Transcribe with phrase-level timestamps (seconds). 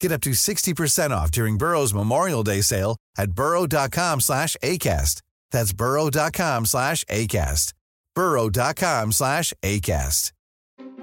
[0.00, 5.22] Get up to 60% off during Burrow's Memorial Day sale at burrow.com slash ACAST.
[5.50, 7.72] That's burrow.com slash ACAST.
[8.14, 10.32] burrow.com slash ACAST.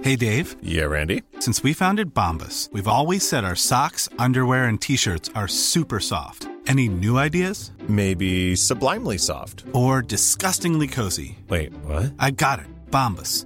[0.01, 0.57] Hey, Dave.
[0.61, 1.23] Yeah, Randy.
[1.39, 6.47] Since we founded Bombus, we've always said our socks, underwear, and T-shirts are super soft.
[6.67, 7.71] Any new ideas?
[7.87, 9.63] Maybe sublimely soft.
[9.73, 11.37] Or disgustingly cozy?
[11.47, 12.13] Wait, what?
[12.19, 12.65] I got it.
[12.91, 13.45] Bombus.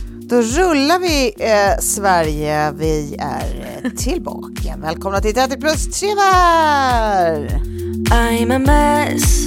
[0.31, 2.71] Då rullar vi eh, Sverige.
[2.71, 4.77] Vi är eh, tillbaka.
[4.77, 7.61] Välkomna till 30 plus trevar!
[8.09, 9.45] I'm a mess.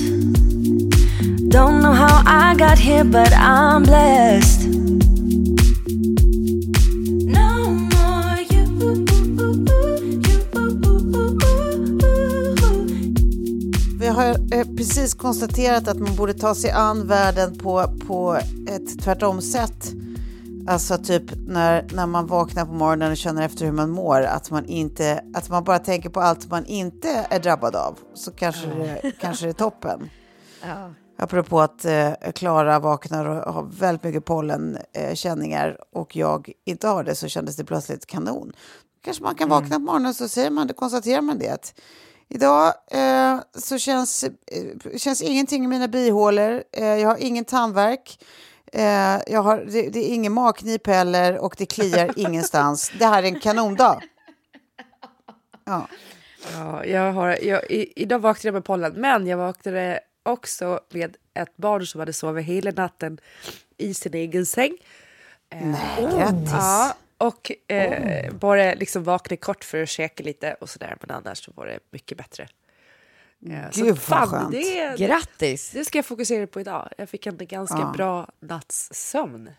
[1.53, 4.61] Don't know how I got here, but I'm blessed.
[14.01, 18.39] Vi har eh, precis konstaterat att man borde ta sig an världen på, på
[18.69, 19.94] ett tvärtom sätt.
[20.67, 24.51] Alltså typ när, när man vaknar på morgonen och känner efter hur man mår, att
[24.51, 28.67] man, inte, att man bara tänker på allt man inte är drabbad av, så kanske,
[28.67, 30.11] det, kanske det är toppen.
[31.17, 37.15] Apropå att eh, Klara vaknar och har väldigt mycket pollenkänningar och jag inte har det
[37.15, 38.53] så kändes det plötsligt kanon.
[39.05, 41.75] Kanske man kan vakna på morgonen och så säger man, konstaterar man det.
[42.29, 48.19] Idag eh, så känns, eh, känns ingenting i mina bihålor, eh, jag har ingen tandvärk.
[48.75, 52.93] Eh, jag har, det, det är ingen magknip heller och det kliar ingenstans.
[52.99, 54.03] Det här är en kanondag.
[55.67, 55.89] Ja.
[56.53, 61.17] Ja, jag har, jag, i, idag vaknade jag med pollen, men jag vaknade också med
[61.35, 63.19] ett barn som hade sovit hela natten
[63.77, 64.77] i sin egen säng.
[65.51, 66.51] Nej, grattis.
[66.53, 71.45] Ja, och eh, bara liksom vaknade kort för att käka lite och sådär, men annars
[71.45, 72.49] så var det mycket bättre.
[73.51, 74.51] Eh, så Gud, vad fan, skönt.
[74.53, 75.71] Det, Grattis!
[75.71, 76.89] det ska jag fokusera på idag.
[76.99, 77.93] Jag fick en ganska Ja.
[77.97, 79.51] bra natts sömn.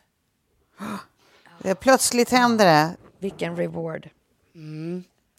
[1.79, 2.95] Plötsligt händer det.
[3.19, 4.09] Vilken reward.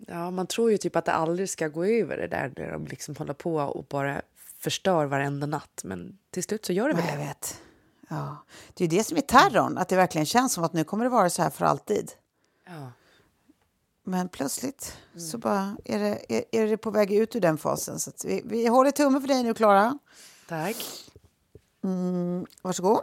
[0.07, 2.87] Ja, man tror ju typ att det aldrig ska gå över det där när de
[2.87, 4.23] liksom håller på och bara
[4.59, 5.81] förstör varenda natt.
[5.85, 7.25] Men till slut så gör det väl Ja, jag det.
[7.27, 7.61] vet.
[8.09, 8.37] Ja.
[8.75, 11.05] Det är ju det som är terrorn, att det verkligen känns som att nu kommer
[11.05, 12.13] det vara så här för alltid.
[12.67, 12.93] Ja.
[14.09, 15.27] Men plötsligt Mm.
[15.29, 18.01] så bara är det, är, är det på väg ut ur den fasen.
[18.01, 19.99] Så vi, vi håller tummen för dig nu, Klara.
[20.49, 20.77] Tack.
[22.63, 23.01] Varsågod.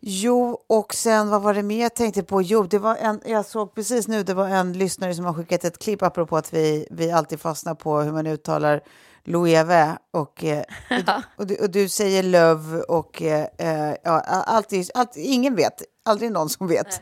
[0.00, 2.42] Jo, och sen vad var det mer jag tänkte på?
[2.42, 5.64] Jo, det var en, jag såg precis nu, det var en lyssnare som har skickat
[5.64, 8.80] ett klipp apropå att vi, vi alltid fastnar på hur man uttalar
[9.24, 14.90] Loewe och, eh, och, och, du, och du säger Love och eh, eh, ja, alltid,
[14.94, 17.00] alltid, ingen vet, aldrig någon som vet.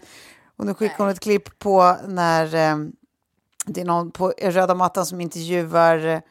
[0.56, 2.76] Och nu skickar hon ett klipp på när eh,
[3.66, 6.22] det är någon på röda mattan som intervjuar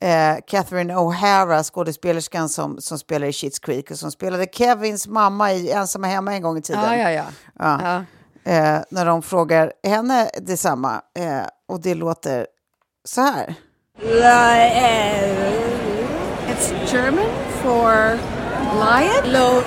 [0.00, 5.52] eh, Catherine O'Hara, skådespelerskan som, som spelar i Schitt's Creek och som spelade Kevins mamma
[5.52, 6.82] i Ensamma hemma en gång i tiden.
[6.82, 7.24] Ja, ja, ja.
[7.58, 7.80] Ja.
[7.82, 8.04] ja.
[8.52, 11.02] Eh, när de frågar henne detsamma.
[11.18, 12.46] Eh, och det låter
[13.04, 13.54] så här.
[16.48, 17.30] It's German
[17.62, 18.18] for
[18.74, 19.32] lion.
[19.32, 19.62] Lo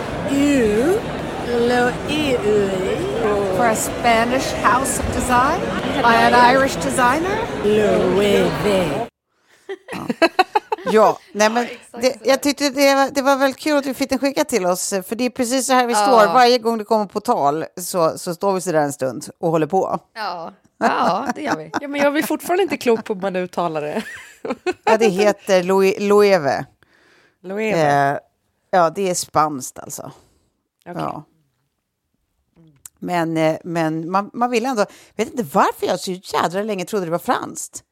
[2.10, 3.45] eu.
[3.58, 5.60] For a Spanish house of design
[6.02, 7.36] by an Irish designer.
[10.92, 11.68] Ja, nej men
[12.02, 14.66] det, jag tyckte det var, det var väldigt kul att vi fick den skickad till
[14.66, 14.90] oss.
[14.90, 16.34] För det är precis så här vi står.
[16.34, 19.52] Varje gång det kommer på tal så, så står vi så där en stund och
[19.52, 20.00] håller på.
[20.16, 20.54] Ja.
[20.80, 21.72] ja, det gör vi.
[21.82, 24.04] Ja, men jag är fortfarande inte klok på hur man uttalar det.
[24.84, 26.66] Ja, det heter Loe- Loewe.
[27.44, 28.12] Loewe.
[28.12, 28.18] Eh,
[28.72, 30.12] ja, det är spanskt alltså.
[30.90, 31.02] Okej.
[31.02, 31.24] Ja.
[33.06, 34.86] Men, eh, men man, man vill ändå...
[35.16, 37.84] vet inte varför jag så jädra länge trodde det var franskt.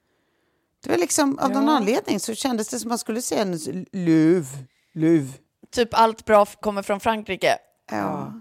[0.83, 3.45] Det var liksom, av någon anledning så kändes det som man skulle säga
[3.91, 4.47] löv.
[4.93, 5.33] Löv.
[5.71, 7.57] Typ allt bra kommer från Frankrike.
[7.91, 8.33] Ja.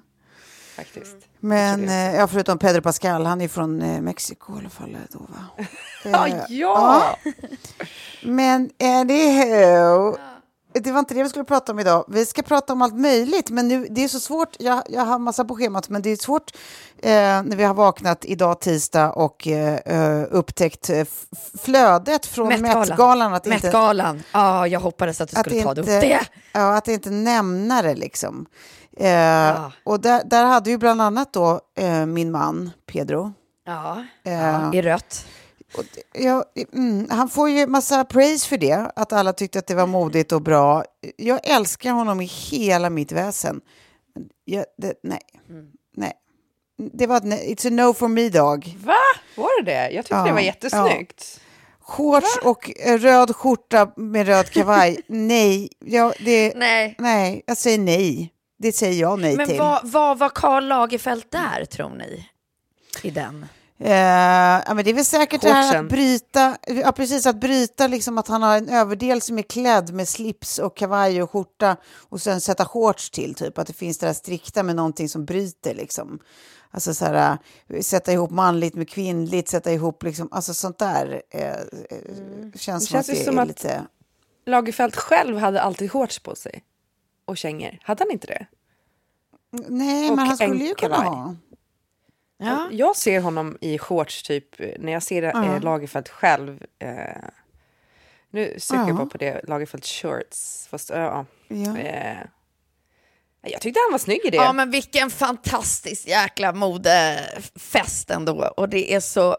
[0.77, 1.17] Faktiskt.
[1.41, 4.95] Men, eh, ja, förutom Pedro Pascal, han är från eh, Mexiko i alla fall.
[4.95, 5.67] eh, Då, va?
[6.05, 7.17] Ja, Eh, ja!
[8.23, 10.17] Men anyhow,
[10.75, 12.05] det var inte det vi skulle prata om idag.
[12.09, 14.57] Vi ska prata om allt möjligt, men nu, det är så svårt.
[14.59, 16.51] Jag, jag har massa på schemat, men det är svårt
[17.03, 21.05] eh, när vi har vaknat idag tisdag och eh, eh, upptäckt eh,
[21.63, 23.33] flödet från Met-galan.
[23.33, 23.41] Met-galan.
[23.47, 24.23] Met-galan.
[24.33, 26.21] Ja, jag hoppades att du att skulle ta inte, upp det.
[26.53, 28.47] Ja, att inte nämna det liksom.
[28.97, 33.33] Eh, Och där, där hade ju bland annat då eh, min man Pedro.
[33.67, 35.27] Ja, Eh, i rött.
[35.77, 39.67] Och det- ja, mm, han får ju massa praise för det, att alla tyckte att
[39.67, 40.85] det var modigt och bra.
[41.17, 43.61] Jag älskar honom i hela mitt väsen.
[44.15, 45.67] Men Jag, det, nej, Mm.
[45.97, 46.13] nej.
[46.93, 47.23] Det var ett.
[47.25, 48.77] It's a no for me dag.
[48.85, 48.95] Va?
[49.37, 49.91] Var det det?
[49.91, 51.41] Jag tyckte Ja, det var jättesnyggt.
[51.81, 55.01] Shorts och eh, röd skjorta med röd kavaj.
[55.07, 56.95] nej, ja, det, Nej.
[56.99, 58.33] nej, jag säger nej.
[58.59, 59.59] Det säger jag nej Men till.
[59.59, 62.29] vad, vad var Karl Lagerfeld där, tror ni?
[63.03, 63.47] I den?
[63.85, 67.87] Eh, ja, men det är väl säkert det här att bryta, ja, precis att bryta
[67.87, 71.77] liksom att han har en överdel som är klädd med slips och kavaj och skjorta
[72.09, 75.25] och sen sätta shorts till, typ att det finns det där strikta med någonting som
[75.25, 76.19] bryter liksom.
[76.71, 77.39] Alltså så här,
[77.69, 82.53] eh, sätta ihop manligt med kvinnligt, sätta ihop liksom, alltså sånt där eh, eh, känns,
[82.53, 83.83] Det känns som att det som är att- lite...
[84.47, 86.65] Lagerfeld själv hade alltid shorts på sig.
[87.25, 87.79] Och kängor.
[87.83, 88.47] Hade han inte det?
[89.69, 91.37] Nej, och men han skulle ju kunna ha.
[92.43, 92.69] Ja.
[92.71, 94.47] Jag ser honom i shorts typ
[94.79, 95.45] när jag ser Ja.
[95.45, 96.63] eh, Lagerfeld själv.
[96.79, 96.89] Eh,
[98.31, 98.95] nu söker jag Ja.
[98.95, 100.67] bara på det, Lagerfeld shorts.
[100.71, 101.27] Fast, ja.
[101.49, 101.79] Ja.
[101.79, 102.17] Eh,
[103.43, 104.37] jag tyckte han var snygg i det.
[104.37, 108.53] Ja, men vilken fantastisk jäkla modefest ändå.
[108.57, 109.37] Och det är så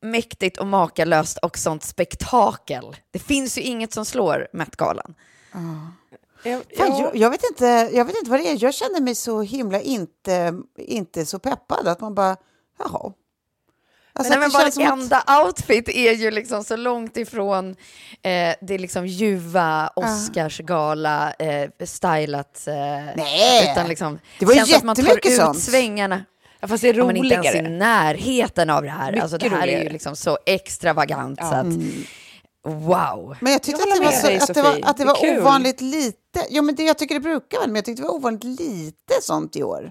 [0.00, 2.96] mäktigt och makalöst och sånt spektakel.
[3.10, 5.14] Det finns ju inget som slår Met-galan.
[6.44, 7.00] Jag- Fan, ja.
[7.00, 8.64] jag, jag, vet inte, jag vet inte vad det är.
[8.64, 11.88] Jag känner mig så himla inte, inte så peppad.
[11.88, 12.36] Att man bara,
[12.78, 13.12] jaha.
[14.14, 17.70] Alltså, Nej, men bara känns som att- enda outfit är ju liksom så långt ifrån
[18.22, 22.66] eh, det liksom ljuva Oscarsgala eh, stylat.
[22.66, 22.74] Eh,
[23.16, 25.58] Nej, utan liksom, det var ju känns att man tar jättemycket ut sånt.
[25.60, 26.24] svängarna.
[26.60, 27.76] Ja, fast det är Ja, men inte ens i roligare.
[27.76, 29.20] närheten av det här.
[29.22, 29.92] Alltså, det här är ju roligare.
[29.92, 31.66] liksom så extravagant så att
[32.64, 33.36] wow.
[33.40, 35.08] Men jag tyckte Jag att det, var, så, dig, att det var, att det Det
[35.08, 36.46] var ovanligt lite.
[36.50, 39.14] Jo, men det, jag tycker det brukar vara, men jag tyckte det var ovanligt lite
[39.22, 39.90] sånt i år.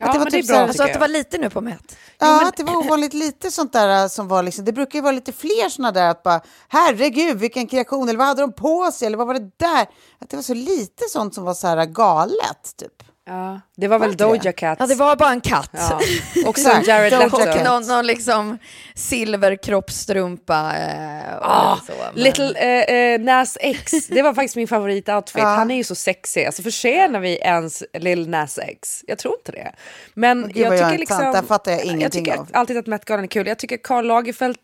[0.00, 1.38] Ja, det var men det är typ bra, så här- Alltså att det var lite
[1.38, 1.96] nu på Met.
[2.18, 5.02] Ja, att det var ovanligt lite sånt där äh, som var liksom, det brukar ju
[5.02, 8.90] vara lite fler såna där att bara, herregud vilken kreation, eller vad hade de på
[8.92, 9.86] sig, eller vad var det där?
[10.20, 13.02] Att det var så lite sånt som var så här galet, typ.
[13.28, 14.28] Ja, det var väl inte det?
[14.30, 14.76] Doja Cat.
[14.80, 15.70] Ja, det var bara en katt.
[15.72, 16.00] Ja.
[16.46, 17.36] Och så Exakt, Jared Leto.
[17.36, 17.64] Cat.
[17.64, 18.58] Någon, någon liksom
[18.94, 20.76] silverkroppstrumpa.
[20.76, 25.42] Eh, och Ah, så, men- Little eh, eh, Nas X, det var faktiskt min favoritoutfit.
[25.42, 25.48] Ja.
[25.48, 26.44] Han är ju så sexig.
[26.44, 29.04] Alltså förtjänar vi ens Lil Nas X?
[29.06, 29.72] Jag tror inte det.
[30.14, 31.18] Men Gud, jag jag tycker är liksom...
[31.32, 32.48] Där fattar jag Jag ingenting tycker av.
[32.52, 33.46] alltid att Met-galan är kul.
[33.46, 34.56] Jag tycker Karl Lagerfeld...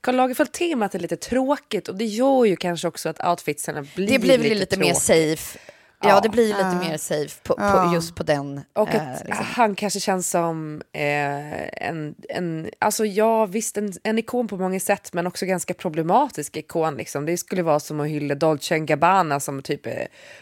[0.00, 4.18] Karl Lagerfeld-temat är lite tråkigt och det gör ju kanske också att outfitsarna blir det
[4.18, 5.58] blir väl lite, lite, mer safe.
[6.02, 7.94] Ja, det blir lite mer safe på, på, Ja.
[7.94, 8.60] just på den.
[8.72, 9.46] Och att eh, liksom.
[9.48, 14.80] han kanske känns som eh, en, en, alltså ja visst en, en ikon på många
[14.80, 17.26] sätt men också ganska problematisk ikon liksom.
[17.26, 19.92] Det skulle vara som att hylla Dolce Gabbana som typ eh,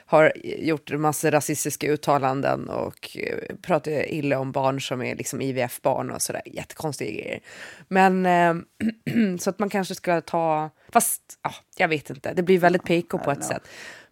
[0.06, 5.40] har gjort en massa rasistiska uttalanden och eh, pratar illa om barn som är liksom
[5.40, 7.40] IVF-barn och sådär, jättekonstiga grejer.
[7.88, 8.54] Men eh,
[9.40, 13.18] så att man kanske ska ta, fast ja, jag vet inte, det blir väldigt PK
[13.18, 13.62] på ett sätt.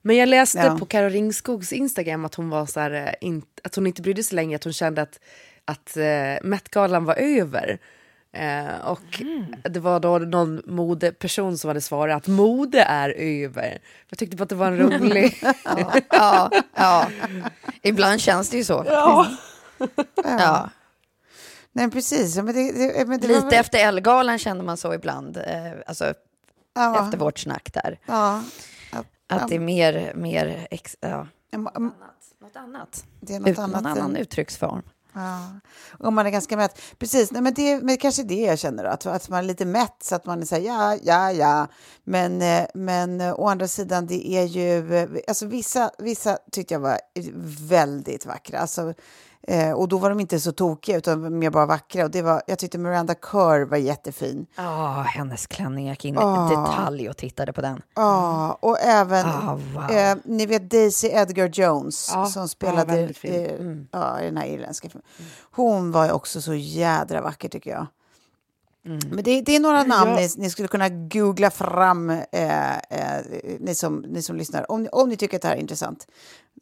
[0.06, 0.78] Men jag läste Ja.
[0.78, 4.22] på Karo Ringskogs Instagram att hon var så här, eh, in, att hon inte brydde
[4.22, 5.20] sig längre, att hon kände att,
[5.64, 6.02] att uh,
[6.48, 7.78] Met-galan var över.
[8.32, 9.22] Eh, och
[9.70, 13.78] det var då någon modeperson som hade svarat att mode är över.
[14.08, 15.42] Jag tyckte bara att det var en rolig...
[16.10, 17.08] ja, ja.
[17.82, 18.84] Ibland känns det ju så.
[18.86, 19.26] ja.
[20.24, 20.70] Ja.
[21.72, 22.36] Nej, precis.
[22.36, 25.36] Ja, Men det, det, men det var Lite väl- efter Ellegalan kände man så ibland.
[25.36, 26.14] Eh, alltså
[26.74, 27.98] ja, efter vårt snack där.
[28.06, 28.42] Ja,
[29.28, 31.26] Att det är mer, mer ex, ja.
[31.52, 31.68] m-
[32.40, 33.04] något annat.
[33.20, 33.82] det är något Ut, annat.
[33.82, 34.82] någon annan uttrycksform.
[35.12, 35.40] Ja.
[35.98, 36.80] Och man är ganska mätt.
[36.98, 39.64] Precis, nej, men det men kanske det jag känner då, att, att man är lite
[39.64, 41.66] mätt så att man säger ja, ja, ja.
[42.04, 46.74] Men, eh, men eh, å andra sidan, det är ju, eh, alltså vissa, vissa tyckte
[46.74, 46.98] jag var
[47.68, 48.58] väldigt vackra.
[48.58, 48.94] Alltså,
[49.46, 52.04] eh, och då var de inte så tokiga utan mer bara vackra.
[52.04, 54.46] Och det var, jag tyckte Miranda Kerr var jättefin.
[54.56, 55.86] Ja, hennes klänning.
[55.86, 56.46] Jag gick in Ah.
[56.46, 57.82] i detalj och tittade på den.
[57.94, 59.90] Ja, och även, Ah, wow.
[59.90, 63.34] eh, ni vet Daisy Edgar Jones Ja, som ja, spelade fin.
[63.34, 63.88] eh, Mm.
[63.90, 65.06] ja, i den här irländska filmen.
[65.52, 67.86] Hon var också så jädra vacker tycker jag.
[69.10, 70.16] Men det, det är några namn Ja.
[70.16, 73.24] ni, ni skulle kunna googla fram, eh, eh,
[73.60, 76.06] ni, som, ni som lyssnar, om, ni- om ni tycker att det här är intressant.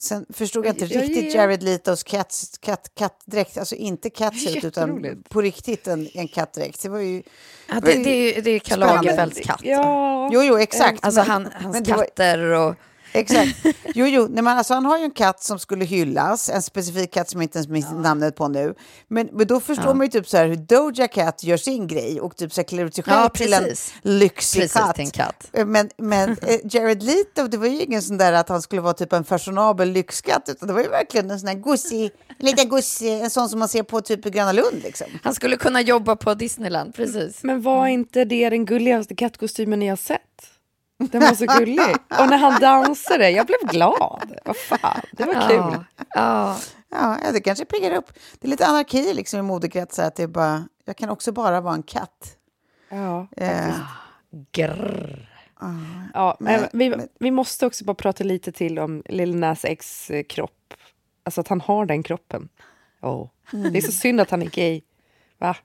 [0.00, 1.40] Sen förstod jag inte Ja, riktigt ja.
[1.40, 6.82] Jared Letos katt, katt, kattdräkt, alltså inte catsuit utan på riktigt en, en kattdräkt.
[6.82, 7.22] Det var ju...
[7.68, 8.78] Ja, det, det, är ju- det är Karl.
[8.78, 9.60] Lagerfelds katt.
[9.62, 11.04] Ja, Jo, jo, exakt.
[11.04, 12.74] Alltså men- han, hans men det var- katter och...
[13.14, 13.56] Exakt.
[13.97, 14.23] Jo, jo.
[14.30, 17.40] Nej, men alltså, han har ju en katt som skulle hyllas, en specifik katt som
[17.40, 18.75] jag inte ens minns namnet på nu.
[19.09, 22.21] Men, men då förstår man ju typ så här hur Doja Cat gör sin grej
[22.21, 23.94] och typ så här klär ut sig själv Ja, till en precis.
[24.02, 24.94] lyxig Precis, katt.
[24.94, 25.50] till en katt.
[25.66, 28.94] Men, men eh, Jared Leto, det var ju ingen sån där att han skulle vara
[28.94, 32.68] typ en fashionabel lyxkatt, utan det var ju verkligen en sån här gosig, en liten
[32.68, 35.06] gosig, en sån som man ser på typ i Gröna Lund liksom.
[35.23, 37.42] Han skulle kunna jobba på Disneyland, precis.
[37.42, 40.21] Men var inte det den gulligaste kattkostymen ni har sett?
[40.98, 41.80] Den var så gullig.
[42.20, 44.32] Och när han dansade, jag blev glad.
[44.44, 45.84] Vad fan, det var kul.
[45.96, 46.56] Ja, ja.
[46.90, 48.12] Ja, ja, det kanske piggar upp.
[48.40, 51.60] Det är lite anarki liksom i modekretsar, att det är bara, jag kan också bara
[51.60, 52.36] vara en katt.
[52.88, 53.26] Ja.
[53.36, 53.74] Eh,
[54.52, 55.30] Grrr.
[56.14, 59.64] Ja, men, Men- vi, men- vi måste också bara prata lite till om Lil Nas
[59.64, 60.74] X eh, kropp.
[61.24, 62.48] Alltså att han har den kroppen.
[63.02, 63.28] Oh.
[63.50, 64.80] Det är så synd att han är gay.
[65.38, 65.56] Va?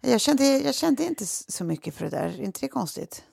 [0.00, 3.24] Jag, kände, jag kände inte så mycket för det där, är inte det konstigt?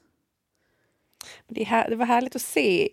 [1.47, 2.89] Det, här, det var härligt att se.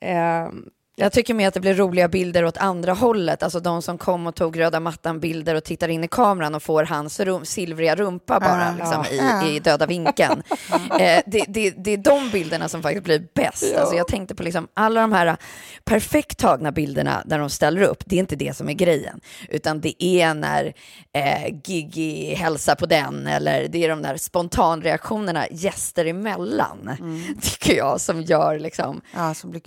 [0.00, 0.50] eh,
[0.98, 4.26] jag tycker mer att det blir roliga bilder åt andra hållet, alltså de som kom
[4.26, 8.40] och tog röda mattan-bilder och tittar in i kameran och får hans rum, silvriga rumpa
[8.40, 8.74] bara Ja.
[8.78, 9.46] liksom, Ja.
[9.46, 10.42] i, i döda vinkeln.
[11.00, 13.76] eh, det, det, det är de bilderna som faktiskt blir bäst.
[13.76, 15.36] Alltså, jag tänkte på liksom alla de här
[15.84, 19.80] perfekt tagna bilderna där de ställer upp, det är inte det som är grejen, utan
[19.80, 20.72] det är när
[21.12, 26.90] eh, Gigi hälsar på den eller det är de där spontanreaktionerna gäster emellan,
[27.42, 29.60] tycker jag, som gör liksom Ja, som blir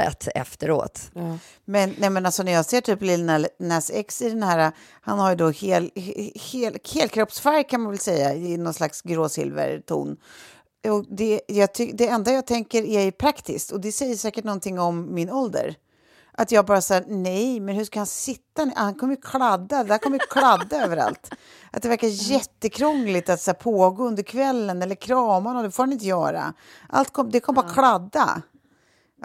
[0.00, 1.10] bildmaterialet efteråt.
[1.64, 3.28] Men, nej, men alltså när jag ser typ Lil
[3.58, 5.90] Nas- X i den här, han har ju då hel,
[6.34, 10.16] hel, helkroppsfärg kan man väl säga, i någon slags gråsilverton.
[10.88, 14.78] Och det, jag ty, det enda jag tänker är praktiskt, och det säger säkert någonting
[14.78, 15.74] om min ålder.
[16.32, 18.70] Att jag bara säger nej, men hur ska han sitta?
[18.76, 21.30] Han kommer ju kladda, det där kommer ju kladda överallt.
[21.70, 25.82] Att det verkar jättekrångligt att så här, pågå under kvällen eller krama någon, det får
[25.82, 26.54] han inte göra.
[26.88, 28.42] Allt kom, det kommer bara kladda.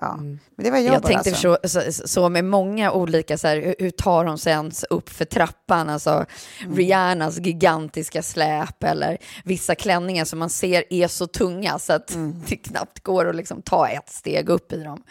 [0.02, 1.58] Ja, men det var jag, Jag, tänkte alltså.
[1.64, 5.10] så, så, så med många olika, så här, hur, hur tar de sig ens upp
[5.10, 5.90] för trappan?
[5.90, 6.26] Alltså
[6.64, 6.78] Mm.
[6.78, 12.42] Rihannas gigantiska släp eller vissa klänningar som man ser är så tunga så att Mm.
[12.48, 15.04] det knappt går att liksom ta ett steg upp i dem.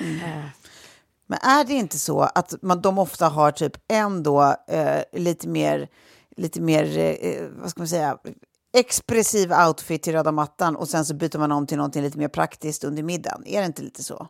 [1.26, 5.48] Men är det inte så att man, de ofta har typ en då, eh, lite
[5.48, 5.88] mer,
[6.36, 8.18] lite mer eh, vad ska man säga,
[8.76, 12.28] expressiv outfit till röda mattan och sen så byter man om till någonting lite mer
[12.28, 13.42] praktiskt under middagen?
[13.46, 14.28] Är det inte lite så?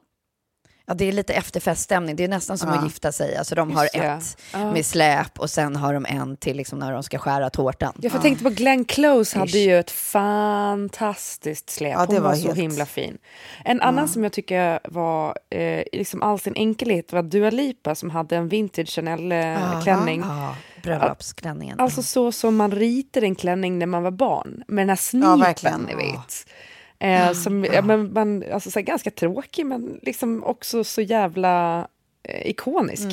[0.87, 2.17] Ja, det är lite efterfeststämning.
[2.17, 2.75] Det är nästan som Ja.
[2.79, 3.37] att gifta sig.
[3.37, 4.37] Alltså, de har Just ett
[4.73, 7.93] med släp och sen har de en till liksom, när de ska skära tårtan.
[8.01, 11.93] Jag får tänkte på Glenn Close hade ju ett fantastiskt släp.
[11.93, 13.19] Ja, det Hon var, var så helt- himla fin.
[13.65, 18.11] En annan som jag tycker var eh, liksom all sin enkelhet var Dua Lipa som
[18.11, 20.21] hade en vintage Chanel-klänning.
[20.21, 21.81] Ja, bröllopsklänningen.
[21.81, 24.63] Alltså så som man ritade en klänning när man var barn.
[24.69, 26.47] Med den här Ja, snipen, ni vet.
[26.99, 31.89] Eh, som, ja, men man, alltså, så här, ganska tråkig men liksom också så jävla
[32.29, 33.09] eh, ikonisk.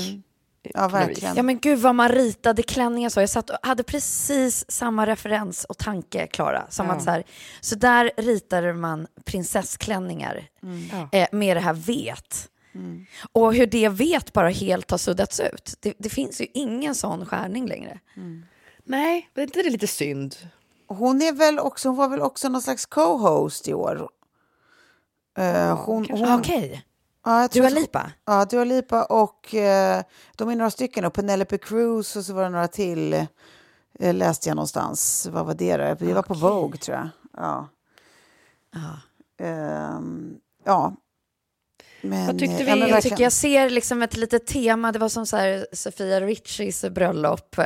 [0.64, 1.08] Ja, på något vis.
[1.08, 1.36] verkligen.
[1.36, 3.20] Ja men gud vad man ritade klänningar så.
[3.20, 6.66] Jag satt och hade precis samma referens och tanke, Klara.
[6.70, 6.94] Som Ja.
[6.94, 7.24] att så, här,
[7.62, 10.48] så där ritade man prinsessklänningar
[10.92, 11.20] Ja.
[11.20, 12.48] eh, med det här vet.
[13.32, 15.74] Och hur det vet bara helt har suddats ut.
[15.80, 18.00] Det, det finns ju ingen sån skärning längre.
[18.84, 20.36] Nej, men är inte det lite synd?
[20.98, 24.10] Hon, är väl också, hon var väl också någon slags co-host i år?
[25.38, 26.86] Eh, hon, hon, Okej,
[27.26, 28.12] ja, jag tror Dua Lipa.
[28.26, 30.04] Ja, Dua Lipa och eh,
[30.36, 31.06] de är några stycken.
[31.06, 33.14] Och Penelope Cruz och så var det några till.
[34.00, 35.28] Eh, läste jag någonstans.
[35.32, 36.06] Vad var det då?
[36.06, 37.10] Det var på Vogue tror jag.
[37.38, 37.68] Ja.
[39.38, 40.94] Ehm, ja.
[42.02, 42.80] Men, Vad tyckte eh, vi?
[42.82, 44.92] ja, Jag tycker jag ser liksom ett litet tema.
[44.92, 47.58] Det var som så här Sofia Richies bröllop.
[47.58, 47.66] Eh,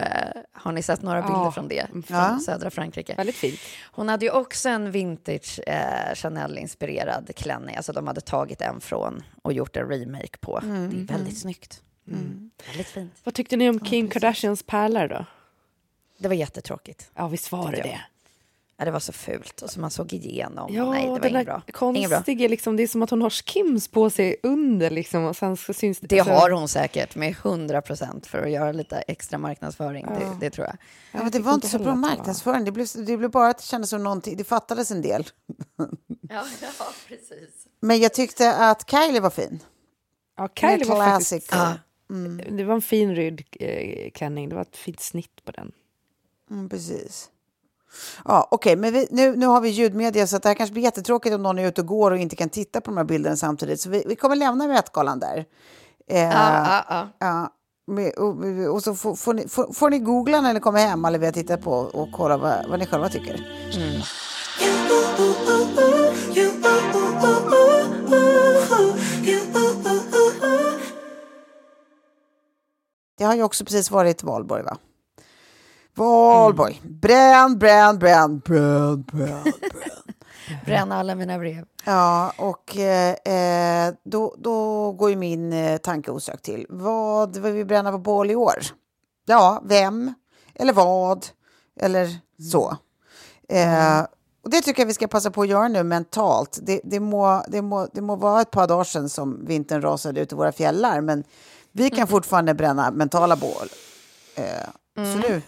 [0.54, 1.52] Har ni sett några bilder Ja.
[1.52, 1.88] från det?
[1.92, 2.40] Från Ja.
[2.46, 3.16] södra Frankrike.
[3.16, 3.60] Väldigt fint.
[3.92, 7.76] Hon hade ju också en vintage eh, Chanel-inspirerad klänning.
[7.76, 10.60] Alltså de hade tagit en från och gjort en remake på.
[10.60, 11.82] Det är väldigt snyggt.
[12.68, 13.14] Väldigt fint.
[13.24, 15.26] Vad tyckte ni om Kim Kardashians pärlor då?
[16.18, 17.10] Det var jättetråkigt.
[17.16, 18.00] Ja, visst var det det?
[18.78, 20.74] Ja, det var så fult och så man såg igenom.
[20.74, 21.62] Ja, Nej, det var inget bra.
[21.96, 22.18] Inget bra.
[22.18, 25.58] konstiga, liksom, det är som att hon har Skims på sig under liksom, och sen
[25.58, 29.38] så syns Det alltså- har hon säkert med 100 procent för att göra lite extra
[29.38, 30.06] marknadsföring.
[30.06, 30.78] Det, det tror jag.
[31.12, 32.66] Ja, men det var inte så bra marknadsföring.
[32.66, 34.38] Det blev, det blev bara att det kändes som någonting.
[34.38, 35.28] Det fattades en del.
[36.30, 37.68] Ja, ja precis.
[37.80, 39.60] Men jag tyckte att Kylie var fin.
[40.38, 41.54] Ja, Kylie var faktiskt,
[42.58, 45.72] det var en fin röd eh, klänning, det var ett fint snitt på den.
[46.52, 47.30] Mm, precis.
[48.26, 51.36] Ja, Okej, men vi, nu, nu har vi ljudmedia så det här kanske blir jättetråkigt
[51.36, 53.82] om någon är ute och går och inte kan titta på de här bilderna samtidigt.
[53.82, 55.46] Så vi, vi kommer lämna Met-galan där.
[56.12, 56.30] Eh, Ja,
[56.68, 57.08] ja, ja.
[57.20, 57.50] ja,
[57.88, 58.36] med, och,
[58.76, 61.26] och så får, får, ni, får, får ni googla när ni kommer hem eller vi
[61.26, 63.46] har tittat på och kolla vad, vad ni själva tycker.
[73.18, 74.78] Det har ju också precis varit valborg, va?
[75.96, 76.82] Valborg.
[76.84, 79.54] Bränn, bränn, bränn, bränn, bränn, bränn.
[80.66, 81.66] Bränna alla mina brev.
[81.86, 86.66] Ja, och eh, eh, då, då går ju min eh, tanke osökt till.
[86.70, 88.56] Vad vill vi bränna på bål i år?
[89.26, 90.14] Ja, vem?
[90.56, 91.26] Eller vad?
[91.80, 92.10] Eller
[92.52, 92.78] så.
[93.50, 94.00] Eh,
[94.44, 96.60] och det tycker jag vi ska passa på att göra nu mentalt.
[96.62, 100.22] Det, det, må, det, må, det må vara ett par dagar sedan som vintern rasade
[100.22, 101.24] ut i våra fjällar, men
[101.72, 103.68] vi kan fortfarande bränna mentala bål.
[104.36, 104.46] Eh,
[104.96, 105.42] Så nu,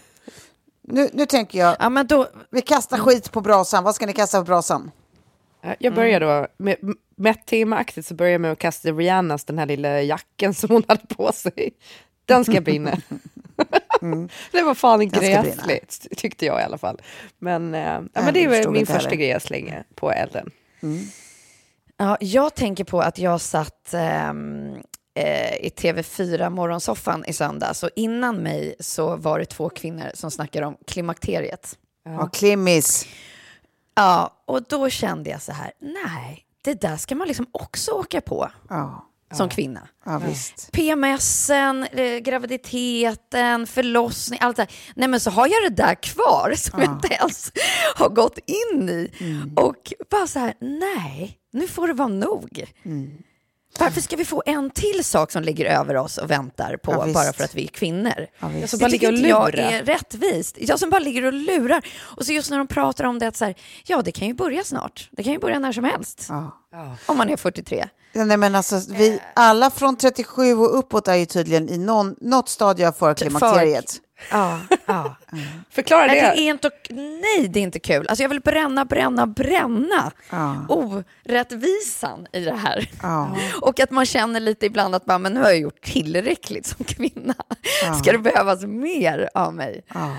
[0.92, 3.84] nu, nu tänker jag, Ja, men då, vi kastar skit på brasan.
[3.84, 4.90] Vad ska ni kasta på brasan?
[5.60, 6.76] Ja, Jag börjar då, med,
[7.16, 10.82] med temaaktigt så börjar jag med att kasta Rihannas den här lilla jacken som hon
[10.88, 11.70] hade på sig.
[12.24, 12.90] Den ska brinna.
[14.52, 17.00] det var fan gräsligt, tyckte jag i alla fall.
[17.38, 20.50] Men, eh, ja, men det är min första grej jag slänger på elden.
[21.96, 24.32] Ja, jag tänker på att jag satt eh,
[25.60, 30.66] i TV4 morgonsoffan i söndags och innan mig så var det två kvinnor som snackade
[30.66, 31.78] om klimakteriet.
[32.04, 33.06] Ja, Klimmis.
[33.94, 38.20] Ja, och då kände jag så här, nej, det där ska man liksom också åka
[38.20, 39.88] på Ja, som kvinna.
[40.04, 40.72] ja visst.
[40.72, 44.72] PMSen, eh, graviditeten, förlossning, allt det där.
[44.96, 47.52] Nej men så har jag det där kvar som jag inte ens
[47.96, 49.10] har gått in i.
[49.56, 52.64] Och bara så här, nej, nu får det vara nog.
[53.78, 57.12] Varför ska vi få en till sak som ligger över oss och väntar på Ja,
[57.14, 58.26] bara för att vi är kvinnor?
[58.38, 58.52] Ja.
[58.52, 59.72] Jag som bara ligger och inte jag lurar.
[59.72, 60.56] är rättvist.
[60.60, 61.82] Jag som bara ligger och lurar.
[62.00, 63.54] Och så just när de pratar om det att så här,
[63.86, 65.08] ja det kan ju börja snart.
[65.12, 66.26] Det kan ju börja när som helst.
[66.28, 66.58] Ja.
[67.06, 67.88] Om man är 43.
[68.12, 72.14] Ja, Nej, men alltså, vi, alla från 37 och uppåt är ju tydligen i någon,
[72.20, 74.00] något stadie av förklimakteriet.
[74.30, 75.16] Ja, ja.
[75.70, 76.32] Förklara Nej, det.
[76.36, 78.06] det är inte, nej, det är inte kul.
[78.08, 80.66] Alltså jag vill bränna, bränna, bränna Ja.
[80.68, 82.90] orättvisan i det här.
[83.02, 83.36] Ja.
[83.62, 86.84] Och att man känner lite ibland att man, men nu har jag gjort tillräckligt som
[86.84, 87.34] kvinna.
[88.02, 89.82] Ska det behövas mer av mig?
[89.94, 90.16] Ja.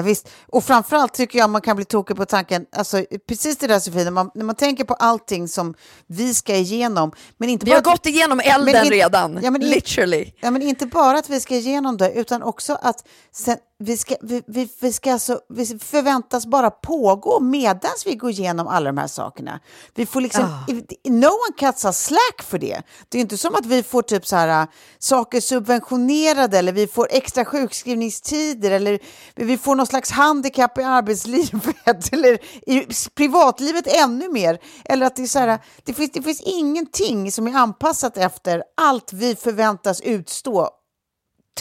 [0.00, 0.28] Ja, visst.
[0.48, 4.04] Och framförallt tycker jag man kan bli tokig på tanken, alltså, precis det där Sofie,
[4.04, 5.74] när man, när man tänker på allting som
[6.06, 9.50] vi ska igenom, men inte Vi bara har gått igenom Men elden inte- redan, Ja,
[9.50, 10.32] men literally.
[10.40, 14.16] Ja, men inte bara att vi ska igenom det, utan också att sen, vi, ska,
[14.20, 18.98] vi, vi, vi, ska alltså, vi förväntas bara pågå medan vi går igenom alla de
[18.98, 19.60] här sakerna.
[19.94, 20.64] Vi får liksom,
[21.04, 22.82] No one cuts us slack för det.
[23.08, 26.86] Det är inte som att vi får typ så här, äh, saker subventionerade eller vi
[26.86, 28.98] får extra sjukskrivningstider eller
[29.34, 32.38] vi får någon slags handikapp i arbetslivet eller
[32.70, 34.58] i privatlivet ännu mer.
[34.84, 38.62] Eller att det är så här, det finns, det finns ingenting som är anpassat efter
[38.76, 40.70] allt vi förväntas utstå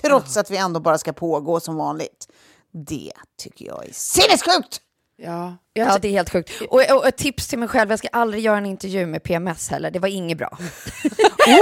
[0.02, 2.28] trots att vi ändå bara ska pågå som vanligt.
[2.72, 4.82] Det tycker jag är sinnessjukt!
[5.22, 6.62] Ja, jag, Ja, det är helt sjukt.
[6.70, 9.70] Och, och ett tips till mig själv, jag ska aldrig göra en intervju med PMS
[9.70, 9.92] heller.
[9.92, 10.58] Det var inget bra.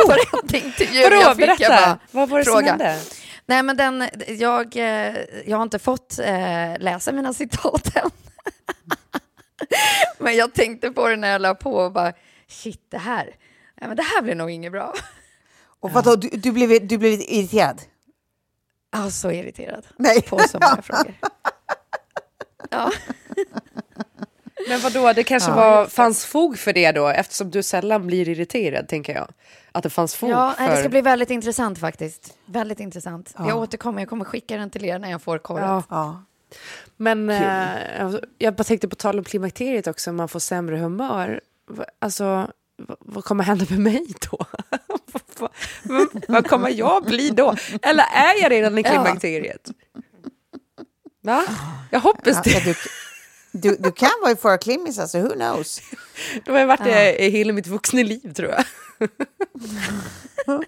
[0.07, 1.63] Varenda intervju Vadå, jag fick, berätta.
[1.63, 2.69] jag bara, Vad var det som fråga.
[2.69, 2.99] hände?
[3.45, 8.09] Nej, men den, jag, eh, jag har inte fått eh, läsa mina citat än.
[10.17, 12.13] men jag tänkte på det när jag la på och bara,
[12.47, 13.23] shit, det här,
[13.81, 14.93] nej, men det här blir nog inget bra.
[15.79, 17.81] Och vadå, du, du, blev, du blev irriterad?
[18.91, 20.21] Jag så irriterad Nej.
[20.21, 21.13] på så många frågor.
[22.69, 22.91] Ja.
[24.69, 28.87] Men vadå, det kanske var, fanns fog för det då, eftersom du sällan blir irriterad,
[28.87, 29.27] tänker jag.
[29.71, 30.69] Att det fanns fog Ja, för...
[30.69, 32.37] det ska bli väldigt intressant faktiskt.
[32.45, 33.33] Väldigt intressant.
[33.37, 35.65] Jag återkommer, jag kommer skicka den till er när jag får korret.
[35.65, 35.83] Ja.
[35.89, 36.23] Ja.
[36.95, 41.41] Men eh, jag bara tänkte på tal om klimakteriet också, man får sämre humör.
[41.99, 42.51] Alltså,
[42.99, 44.45] vad, kommer hända med mig då?
[46.27, 47.55] vad, kommer jag bli då?
[47.81, 49.71] Eller är jag redan i klimakteriet?
[51.23, 51.43] Va?
[51.91, 52.49] Jag hoppas det.
[52.49, 52.75] Ja, du,
[53.51, 55.81] du, du kan vara i förklimmis, alltså who knows?
[56.45, 58.63] Då har jag varit det i hela mitt vuxna liv, tror jag.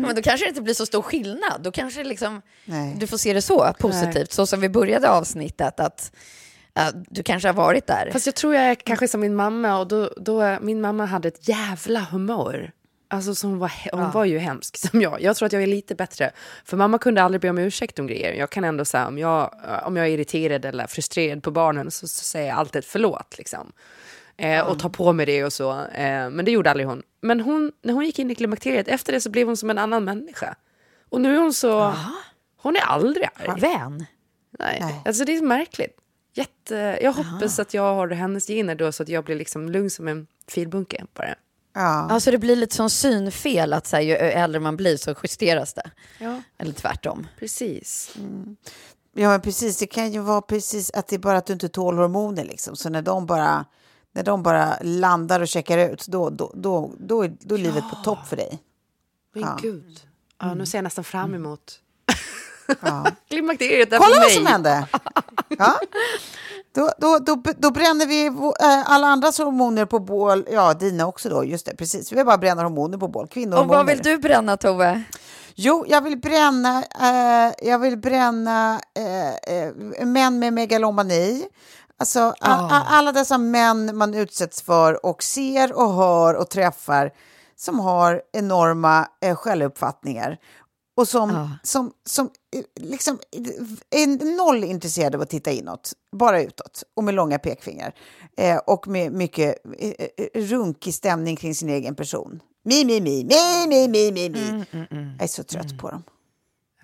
[0.00, 1.60] Men då kanske det inte blir så stor skillnad.
[1.60, 2.96] Då kanske liksom, Nej.
[2.98, 6.12] du får se det så positivt, så som vi började avsnittet, att
[7.08, 8.10] du kanske har varit där.
[8.12, 11.28] Fast jag tror jag är kanske som min mamma och då, då min mamma hade
[11.28, 12.72] ett jävla humör.
[13.08, 15.22] Alltså så hon var, hon var ju hemsk som jag.
[15.22, 16.30] Jag tror att jag är lite bättre.
[16.64, 18.32] För mamma kunde aldrig be om ursäkt om grejer.
[18.32, 22.08] Jag kan ändå säga om jag, om jag är irriterad eller frustrerad på barnen så,
[22.08, 23.72] så säger jag alltid förlåt liksom.
[24.36, 25.70] Eh, och tar på mig det och så.
[25.80, 27.02] Eh, men det gjorde aldrig hon.
[27.20, 29.78] Men hon, när hon gick in i klimakteriet, efter det så blev hon som en
[29.78, 30.54] annan människa.
[31.08, 31.94] Och nu är hon så...
[32.56, 33.60] Hon är aldrig arg.
[33.60, 34.06] Vän.
[34.58, 34.78] Nej.
[34.80, 35.02] Nej.
[35.04, 35.96] Alltså det är märkligt.
[36.34, 36.98] Jätte...
[37.02, 40.08] Jag hoppas att jag har hennes gener då så att jag blir liksom lugn som
[40.08, 41.34] en filbunke bara.
[41.72, 41.80] Ja.
[42.10, 45.74] Alltså det blir lite som synfel att så här, ju äldre man blir så justeras
[45.74, 45.90] det.
[46.18, 47.26] Ja, Eller tvärtom.
[47.38, 48.14] precis.
[49.14, 49.78] ja, men precis.
[49.78, 52.76] Det kan ju vara precis att det är bara att du inte tål hormoner liksom.
[52.76, 53.64] Så när de bara,
[54.12, 57.84] när de bara landar och checkar ut, då, då, då, då, är, då är livet
[57.90, 58.58] på topp för dig.
[59.34, 59.58] Men Ja.
[59.62, 60.00] gud.
[60.40, 61.80] Ja, nu ser jag nästan fram emot
[62.80, 63.06] Ja.
[63.28, 64.34] klimakteriet där Kolla för vad mig.
[64.36, 64.86] som hände!
[65.58, 65.78] Ja.
[66.74, 70.46] Då, då, då, då bränner vi äh, alla andras hormoner på bål.
[70.50, 71.44] Ja, dina också då.
[71.44, 72.12] Just det, precis.
[72.12, 73.28] Vi bara bränner hormoner på bål.
[73.56, 75.02] Och vad vill du bränna Tove?
[75.54, 81.44] Jo, jag vill bränna, eh, jag vill bränna eh, eh, män med megalomani.
[81.98, 87.10] Alltså a- a- alla dessa män man utsätts för och ser och hör och träffar
[87.56, 90.38] som har enorma eh, självuppfattningar
[90.96, 91.50] och som, Ja.
[91.62, 93.18] som, som eh, liksom
[93.90, 97.94] är noll intresserade av att titta inåt, bara utåt och med långa pekfingrar
[98.36, 102.40] eh, och med mycket eh, eh, runkig stämning kring sin egen person.
[102.64, 104.64] Mi, mi, mi, mi, mi, mi, mi, mi.
[105.18, 106.02] Jag är så trött på dem.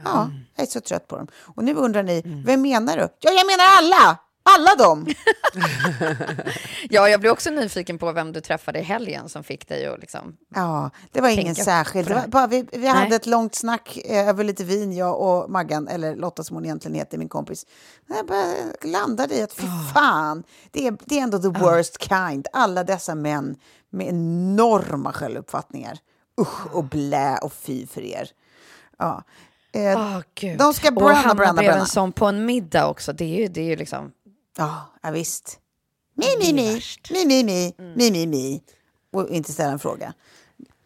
[0.04, 1.26] Ja, jag är så trött på dem.
[1.36, 3.02] Och nu undrar ni, vem menar du?
[3.02, 4.18] Ja, jag menar alla!
[4.42, 5.06] Alla dem!
[6.90, 10.00] Ja, jag blir också nyfiken på vem du träffade i helgen som fick dig att
[10.00, 10.36] liksom...
[10.54, 12.08] Ja, det var ingen särskild.
[12.08, 15.50] Det var bara, vi vi hade ett långt snack eh, över lite vin, jag och
[15.50, 17.66] Maggan, eller Lotta som hon egentligen heter, min kompis.
[18.06, 18.44] Jag bara
[18.82, 22.46] landade i att fy fan, det är, det är ändå the worst kind.
[22.52, 23.56] Alla dessa män
[23.90, 25.98] med enorma självuppfattningar.
[26.40, 28.30] Usch och blä och fy för er.
[28.98, 29.22] Ja.
[29.72, 30.58] Eh, gud.
[30.58, 31.80] De ska och bränna, hamna bränna, bränna.
[31.80, 33.12] en sån på en middag också.
[33.12, 34.12] Det är ju, det är ju liksom...
[34.60, 35.58] Ja, ja visst.
[36.14, 38.62] Mi, mi, mi, mi, mi, mi, mi, mi, mi.
[39.10, 40.14] Och inte ställa en fråga.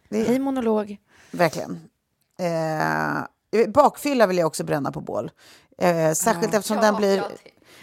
[0.09, 0.97] Det, Hej monolog.
[1.31, 1.81] Verkligen.
[2.39, 5.31] Eh, bakfylla vill jag också bränna på bål.
[5.79, 7.25] Eh, särskilt eftersom den blir...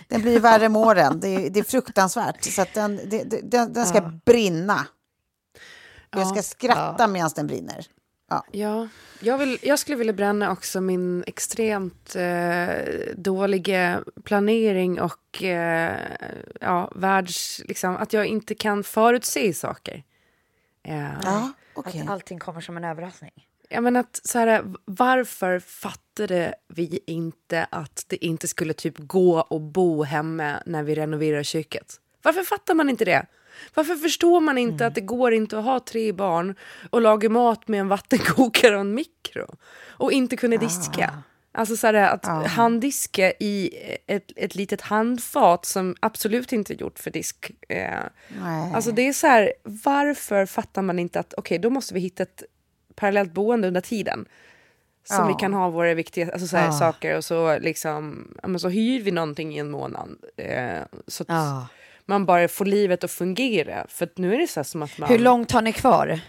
[0.08, 1.19] Den blir värre med åren.
[1.19, 2.43] Det är, det är fruktansvärt.
[2.43, 4.88] Så den, det, den, den ska brinna.
[6.12, 7.88] Jag ska skratta medan den brinner.
[8.32, 8.46] Ja.
[8.52, 8.88] Ja,
[9.20, 12.67] jag, vill, jag skulle vilja bränna också min extremt eh,
[13.15, 15.98] dåliga planering och eh,
[16.62, 17.62] ja, världs...
[17.65, 20.04] Liksom, att jag inte kan förutse saker.
[20.84, 22.06] Eh, Ja, okej.
[22.10, 23.32] allting kommer som en överraskning.
[23.70, 29.39] Ja, men att, så här, varför fattade vi inte att det inte skulle typ gå
[29.39, 31.96] och bo hemma när vi renoverar köket?
[32.22, 33.26] Varför fattar man inte det?
[33.74, 36.56] Varför förstår man inte att det går inte att ha tre barn
[36.89, 39.56] och laga mat med en vattenkokare och en mikro
[39.88, 41.24] och inte kunna diska?
[41.54, 43.69] Alltså så här, att handdiska i
[44.08, 47.52] ett, ett litet handfat som absolut inte är gjort för disk.
[47.69, 47.89] Eh,
[48.41, 48.71] Nej.
[48.74, 52.24] Alltså det är så här, varför fattar man inte att okej, då måste vi hitta
[52.24, 52.43] ett
[52.95, 54.26] parallellt boende under tiden.
[55.04, 55.28] Som Ja.
[55.28, 58.28] vi kan ha våra viktiga alltså så här, saker och så liksom,
[58.60, 60.10] så hyr vi någonting i en månad.
[60.38, 61.30] Eh, så att.
[62.06, 63.86] Man bara får livet att fungera.
[63.90, 65.10] För att nu är det så som att man...
[65.10, 66.20] Hur långt har ni kvar?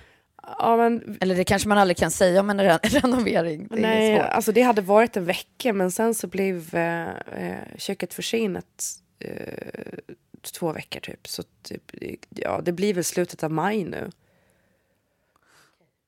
[0.59, 3.67] Ja, men, Eller det kanske man aldrig kan säga om en re- renovering.
[3.71, 8.15] Det nej, alltså det hade varit en vecka men sen så blev eh, eh, köket
[8.15, 10.15] försenat eh,
[10.59, 11.29] två veckor typ.
[11.29, 11.83] Så typ,
[12.29, 14.11] ja, det blir väl slutet av maj nu.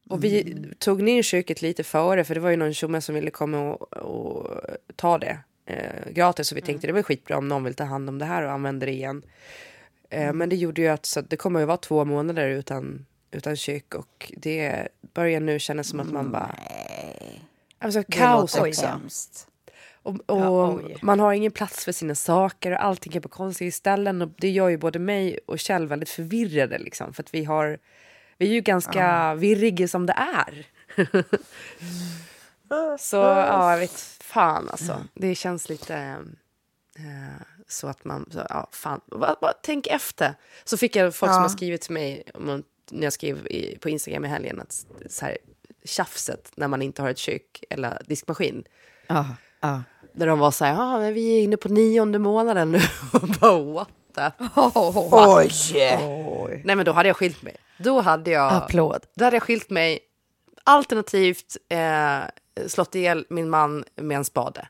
[0.09, 3.31] Och vi tog ner köket lite före för det var ju någon tjomme som ville
[3.31, 4.61] komma och, och
[4.97, 6.49] ta det eh, gratis.
[6.49, 8.53] Så vi tänkte det var skitbra om någon vill ta hand om det här och
[8.53, 9.23] använda det igen.
[10.11, 13.57] Eh, Men det gjorde ju att så det kommer att vara två månader utan, utan
[13.57, 16.57] kök och det börjar nu kännas som att man bara...
[17.79, 18.87] Alltså Det kaos också.
[18.87, 19.49] hemskt.
[20.03, 24.23] Och, och man har ingen plats för sina saker och allting är på konstiga ställen.
[24.23, 27.13] Och det gör ju både mig och Kjell väldigt förvirrade liksom.
[27.15, 27.79] För att vi har,
[28.39, 30.67] vi är ju ganska virriga som det är.
[32.99, 33.91] så ja, jag vet
[34.35, 35.05] fan alltså.
[35.15, 35.95] Det känns lite
[36.99, 40.35] eh, så att man, så, ja fan, bara, bara tänk efter.
[40.65, 41.43] Så fick jag folk som Ja.
[41.43, 42.23] har skrivit till mig
[42.91, 45.39] när jag skrev i, på Instagram i helgen att så här,
[45.85, 48.65] tjafset när man inte har ett kök eller diskmaskin.
[49.07, 49.27] Ja,
[49.61, 49.83] ja.
[50.13, 52.79] Där de var så här, ah, men vi är inne på nionde månaden nu.
[53.13, 54.31] Och bara, what the...
[55.11, 56.63] Oj!
[56.65, 57.57] Nej men då hade jag skilt mig.
[57.79, 59.07] Då hade jag, Applåd.
[59.15, 59.99] då hade jag skilt mig.
[60.65, 62.19] Alternativt eh,
[62.67, 64.69] slått ihjäl min man med en spade.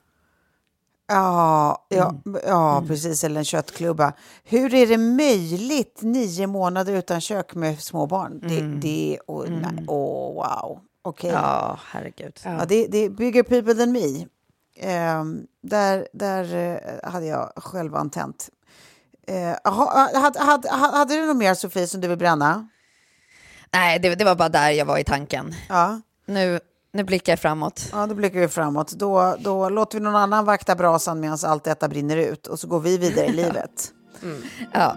[1.06, 2.14] Ja, ja,
[2.46, 3.24] ja precis.
[3.24, 4.12] Eller en köttklubba.
[4.44, 8.40] Hur är det möjligt nio månader utan kök med små barn?
[8.42, 10.80] Det, det, oh, nej, oh, wow.
[11.02, 11.30] Okej.
[11.30, 12.40] Ja, herregud.
[12.44, 14.26] Ja, det, det är bigger people than me.
[14.76, 18.50] Ehm, där där eh, hade jag själv antänt.
[19.30, 22.68] Uh, hade, hade, hade du något mer, Sofie, som du vill bränna?
[23.72, 25.54] Nej, det, det var bara där jag var i tanken.
[25.68, 26.00] Ja.
[26.26, 26.60] Nu
[26.94, 27.88] nu blickar jag framåt.
[27.92, 28.92] Ja, då blickar vi framåt.
[28.92, 32.66] Då, då låter vi någon annan vakta brasan medan allt detta brinner ut och så
[32.66, 33.92] går vi vidare i livet.
[34.72, 34.96] Ja.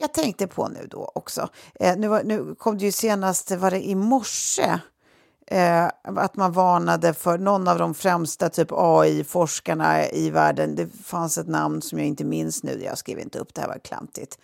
[0.00, 1.48] Jag tänkte på nu då också,
[1.80, 4.78] eh, nu, var, nu kom det ju senast, var det i morse,
[5.46, 10.74] eh, att man varnade för någon av de främsta typ AI-forskarna i världen.
[10.74, 13.68] Det fanns ett namn som jag inte minns nu, jag skrev inte upp det, här
[13.68, 14.38] var klantigt.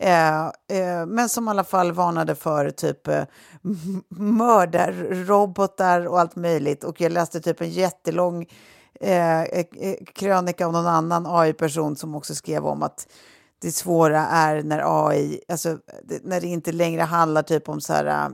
[0.00, 3.24] Eh, eh, men som i alla fall varnade för typ eh,
[4.08, 6.84] mördarrobotar och allt möjligt.
[6.84, 8.46] Och jag läste typ en jättelång
[9.00, 9.66] eh, eh
[10.14, 13.08] krönika av någon annan AI-person som också skrev om att
[13.60, 17.92] det svåra är när AI, alltså det, när det inte längre handlar typ om så
[17.92, 18.28] här äh,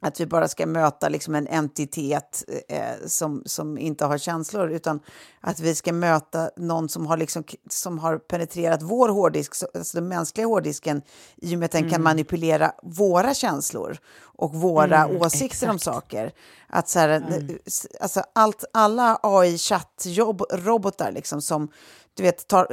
[0.00, 5.00] att vi bara ska möta liksom en entitet eh, som, som inte har känslor utan
[5.40, 9.96] att vi ska möta någon som har, liksom, som har penetrerat vår hårddisk, så- alltså
[9.98, 11.02] den mänskliga hårddisken
[11.36, 12.02] i och med att den kan Mm.
[12.04, 15.94] manipulera våra känslor och våra Mm, åsikter om exakt.
[15.94, 16.32] saker.
[16.68, 17.58] Att så här, Mm.
[18.00, 21.68] alltså allt, alla AI-chattrobotar liksom som
[22.16, 22.68] du vet, tar,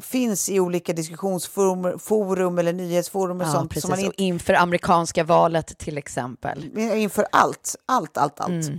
[0.00, 3.70] finns i olika diskussionsforum forum eller nyhetsforum och Ja, sånt.
[3.70, 3.82] precis.
[3.82, 6.78] Som man Och inte, inför amerikanska valet till exempel.
[6.78, 8.50] inför allt, allt, allt, allt.
[8.50, 8.78] Mm.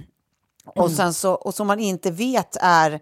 [0.66, 0.96] Och, Mm.
[0.98, 3.00] sen så, och som man inte vet är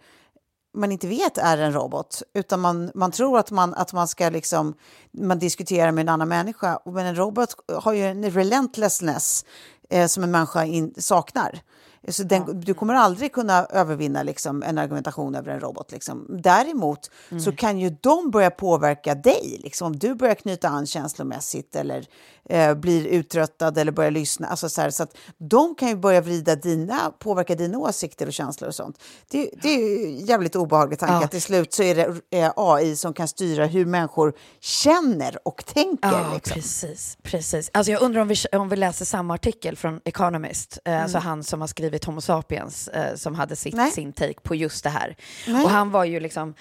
[0.74, 4.30] man inte vet är en robot, utan man, man tror att man, att man ska
[4.30, 4.74] liksom,
[5.12, 6.80] man diskuterar med en annan människa.
[6.86, 9.46] Men en robot har ju en relentlessness
[9.90, 11.60] eh, som en människa in, saknar.
[12.08, 15.92] Så den, Du kommer aldrig kunna övervinna liksom, en argumentation över en robot.
[15.92, 16.26] Liksom.
[16.44, 17.10] Däremot
[17.44, 19.60] så kan ju de börja påverka dig.
[19.64, 19.86] Liksom.
[19.88, 22.06] Om du börjar knyta an känslomässigt eller
[22.50, 24.48] eh, blir uttröttad eller börjar lyssna.
[24.48, 28.34] Alltså, så här, så att de kan ju börja vrida dina, påverka dina åsikter och
[28.34, 28.98] känslor och sånt.
[29.32, 31.24] Det, det är ju jävligt obehaglig tanke Ja.
[31.24, 35.66] att till slut så är det eh, AI som kan styra hur människor känner och
[35.66, 36.10] tänker.
[36.12, 36.54] Ja, liksom.
[36.54, 37.18] precis.
[37.24, 37.70] precis.
[37.74, 41.04] Alltså jag undrar om vi, om vi läser samma artikel från Economist, eh, Mm.
[41.04, 43.92] alltså han som har skrivit Homo sapiens, eh, som hade sitt, Nej.
[43.92, 45.16] sin take på just det här.
[45.48, 45.64] Nej.
[45.64, 46.54] Och han var ju liksom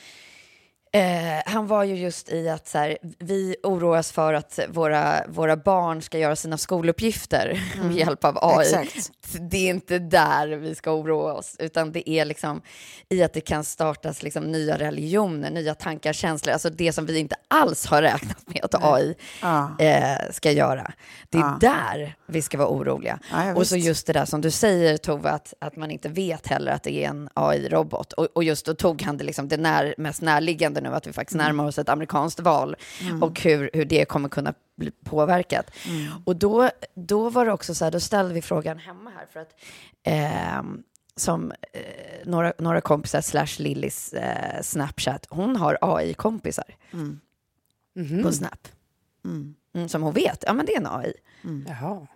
[0.93, 5.57] Eh, han var ju just i att så här, vi oroas för att våra, våra
[5.57, 8.69] barn ska göra sina skoluppgifter med hjälp av AI.
[8.69, 8.83] Mm.
[8.83, 9.11] Exakt.
[9.41, 12.63] Det är inte där vi ska oroa oss, utan det är liksom
[13.09, 17.19] i att det kan startas liksom nya religioner, nya tankar, känslor, alltså det som vi
[17.19, 19.15] inte alls har räknat med att AI
[19.79, 20.93] eh, ska göra.
[21.31, 21.59] Det är Ja.
[21.61, 23.19] där vi ska vara oroliga.
[23.33, 26.09] Ja, ja, och så just det där som du säger Tove, att, att man inte
[26.09, 28.13] vet heller att det är en AI-robot.
[28.13, 31.13] Och, och just då tog han det, liksom, det när, mest närliggande nu, att vi
[31.13, 31.47] faktiskt Mm.
[31.47, 33.23] närmar oss ett amerikanskt val Mm.
[33.23, 34.55] och hur, hur det kommer kunna
[35.05, 35.71] påverkat.
[35.87, 36.13] Mm.
[36.25, 39.41] Och då, då var det också så här, då ställde vi frågan hemma här för
[39.41, 39.55] att
[40.03, 40.83] ehm,
[41.17, 41.81] som eh,
[42.25, 48.23] några, några kompisar slash Lillys eh, Snapchat, hon har AI-kompisar Mm.
[48.23, 48.69] på Snap.
[49.25, 49.55] Mm.
[49.75, 51.13] Mm, som hon vet, ja men det är en AI.
[51.69, 52.07] Jaha.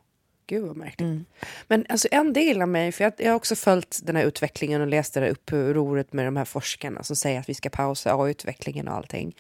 [0.47, 1.01] Gud vad märkligt.
[1.01, 1.25] Mm.
[1.69, 4.81] Men alltså en del av mig, för jag, jag har också följt den här utvecklingen
[4.81, 8.15] och läst det där upproret med de här forskarna som säger att vi ska pausa
[8.15, 9.37] AI-utvecklingen och allting.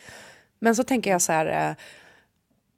[0.58, 1.76] Men så tänker jag så här, eh,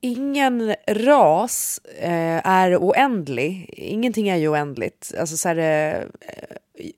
[0.04, 3.70] ingen ras eh, är oändlig.
[3.72, 5.14] Ingenting är ju oändligt.
[5.18, 6.04] Alltså så här, eh,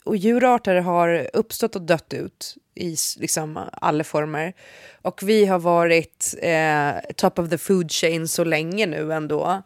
[0.04, 4.52] och djurarter har uppstått och dött ut i liksom alla former.
[5.02, 9.62] Och vi har varit eh, top of the food chain så länge nu ändå.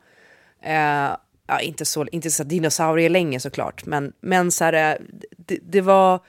[0.63, 1.11] Eh,
[1.47, 4.99] ja, inte så, inte så dinosaurier länge såklart, men, men så här, eh,
[5.37, 6.21] det, det var...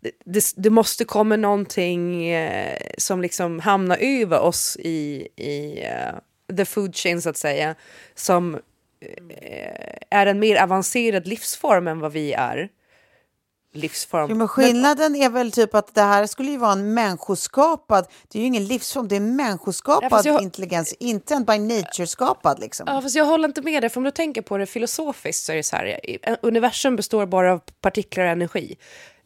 [0.00, 6.14] Det, det, det måste komma någonting eh, som liksom hamnar över oss i, i eh,
[6.56, 7.74] the food chain så att säga,
[8.14, 12.68] som eh, är en mer avancerad livsform än vad vi är.
[13.74, 14.26] Livsform.
[14.30, 18.38] Jo, men skillnaden är väl typ att det här skulle ju vara en människoskapad, det
[18.38, 22.58] är ju ingen livsform, det är en människoskapad Ja, jag- intelligens, inte en by nature-skapad
[22.60, 22.86] liksom.
[22.88, 25.52] Ja, fast jag håller inte med dig, för om du tänker på det filosofiskt så
[25.52, 26.00] är det så här,
[26.42, 28.76] universum består bara av partiklar och energi.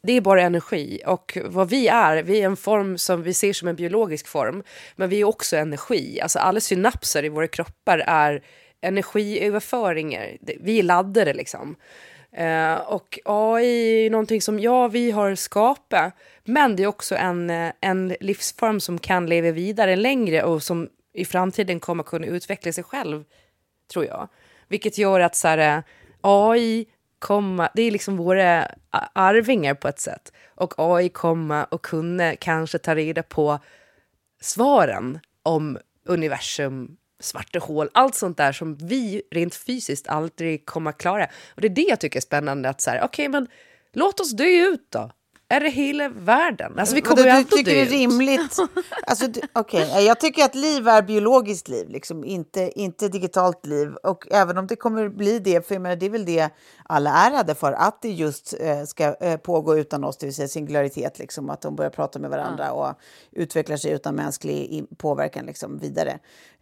[0.03, 3.53] Det är bara energi och vad vi är, vi är en form som vi ser
[3.53, 4.63] som en biologisk form,
[4.97, 6.21] men vi är också energi.
[6.21, 8.43] Alltså alla synapser i våra kroppar är
[8.81, 10.37] energiöverföringar.
[10.41, 11.77] Vi är laddade liksom.
[12.33, 17.51] Eh, och AI är någonting som, ja, vi har skapat, men det är också en,
[17.51, 22.73] eh, en livsform som kan leva vidare längre och som i framtiden kommer kunna utveckla
[22.73, 23.25] sig själv,
[23.93, 24.29] tror jag.
[24.69, 25.83] Vilket gör att så här, eh,
[26.21, 26.87] AI
[27.19, 28.69] komma, det är liksom våra
[29.13, 30.33] arvingar på ett sätt.
[30.55, 33.59] Och AI komma och kunna kanske ta reda på
[34.41, 40.99] svaren om universum, svarta hål, allt sånt där som vi rent fysiskt aldrig kommer att
[40.99, 41.29] klara.
[41.55, 43.49] Och det är det jag tycker är spännande, att så här, okej, men
[43.93, 45.11] låt oss dö ut då.
[45.49, 46.79] Är det hela världen?
[46.79, 48.57] Alltså vi kommer du, ju ändå tycker dö det är rimligt?
[49.07, 53.95] Alltså, du- okej, Jag tycker att liv är biologiskt liv, liksom, inte, inte digitalt liv.
[54.03, 56.51] Och även om det kommer bli det, för jag menar, det är väl det
[56.85, 60.35] alla är rädda för, att det just eh, ska eh, pågå utan oss, det vill
[60.35, 62.95] säga singularitet, liksom, att de börjar prata med varandra och
[63.33, 66.19] utvecklar sig utan mänsklig påverkan liksom, vidare.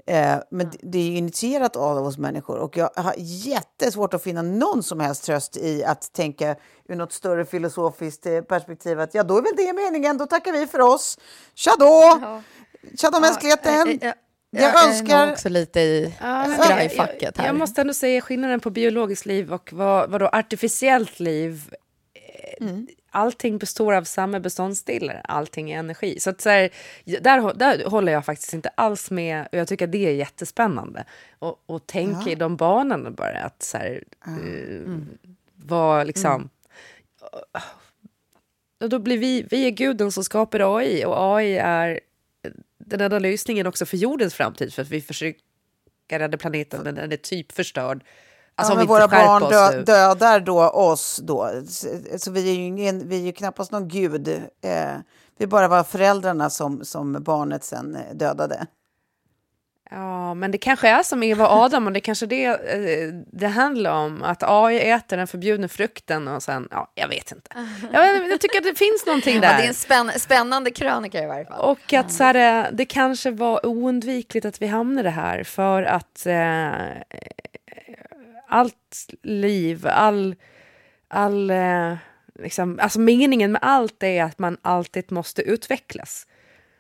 [0.07, 4.23] Eh, men det- det är ju initierat av oss människor och jag har jättesvårt att
[4.23, 6.57] finna någon som helst tröst i att tänka
[6.88, 10.53] ur något större filosofiskt eh, perspektiv att ja, då är väl det meningen, då tackar
[10.53, 11.19] vi för oss.
[11.55, 12.21] Tja då!
[12.99, 13.99] Tja då mänskligheten!
[14.03, 14.14] jag,
[14.51, 17.47] Jag önskar- är nog också lite i Ja, skrajfacket jag, här.
[17.47, 21.62] jag måste ändå säga skillnaden på biologiskt liv och vad, vad då artificiellt liv.
[22.61, 22.87] eh, Mm.
[23.14, 26.20] Allting består av samma beståndsdelar, allting är energi.
[26.20, 26.70] Så, att så här,
[27.05, 31.05] där, där håller jag faktiskt inte alls med och jag tycker att det är jättespännande.
[31.38, 32.33] Och, och tänka Ja.
[32.33, 34.92] i de banorna bara, att så här, eh,
[35.55, 36.48] vad liksom...
[38.81, 42.00] Och då blir vi, vi är guden som skapar AI och AI är
[42.79, 45.38] den enda lösningen också för jordens framtid för att vi försöker
[46.18, 48.05] rädda planeten men den är typ förstörd.
[48.57, 51.51] Alltså ja, men våra barn dö, dödar då oss då.
[52.19, 54.29] Så, vi är ju ingen, vi är ju knappast någon gud.
[54.29, 54.97] Eh,
[55.38, 58.67] vi bara var föräldrarna som, som barnet sen eh, dödade.
[59.90, 63.47] Ja, men det kanske är som Eva och Adam och det kanske det eh, det
[63.47, 64.23] handlar om.
[64.23, 67.51] Att AI äter den förbjudna frukten och sen, ja, jag vet inte.
[67.93, 69.57] Jag, jag tycker att det finns någonting Ja, där.
[69.57, 71.61] det är en spänn spänande krönika i varje fall.
[71.71, 76.27] Och att så här, eh, det kanske var oundvikligt att vi hamnade här för att
[76.27, 76.73] eh,
[78.48, 80.35] allt liv, all,
[81.09, 81.96] all eh,
[82.35, 86.26] liksom, alltså meningen med allt är att man alltid måste utvecklas.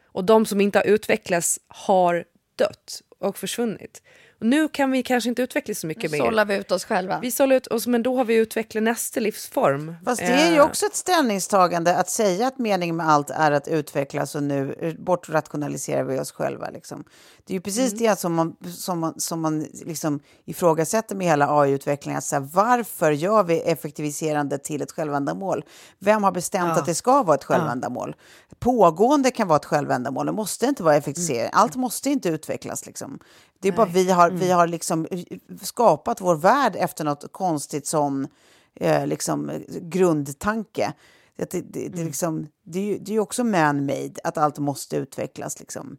[0.04, 2.24] Och de som inte har utvecklats har
[2.56, 4.02] dött och försvunnit.
[4.40, 6.24] Och nu kan vi kanske inte utvecklas så mycket Nu mer.
[6.24, 7.18] sållar vi ut oss själva.
[7.20, 9.94] Vi sållar ut oss, men då har vi utvecklat nästa livsform.
[10.04, 13.52] Fast det är ju Eh, också ett ställningstagande att säga att meningen med allt är
[13.52, 16.70] att utvecklas och nu bortrationaliserar vi oss själva.
[16.70, 17.04] Liksom.
[17.46, 17.98] Det är ju precis Mm.
[18.04, 22.20] det som man, som man, som man liksom ifrågasätter med hela AI-utvecklingen.
[22.52, 25.64] Varför gör vi effektiviserande till ett självändamål?
[25.98, 26.78] Vem har bestämt Ja.
[26.80, 28.16] att det ska vara ett självändamål?
[28.58, 31.50] Pågående kan vara ett självändamål, det måste inte vara effektivisering.
[31.52, 32.86] Allt måste inte utvecklas.
[32.86, 33.18] Liksom.
[33.64, 35.20] Det är bara vi har, vi har liksom eh,
[35.62, 38.28] skapat vår värld efter något konstigt sån
[38.74, 40.92] eh, liksom, eh, grundtanke.
[41.36, 44.96] Det, det, det, det, liksom, det, är ju, det är också man-made, att allt måste
[44.96, 45.60] utvecklas.
[45.60, 45.96] Liksom.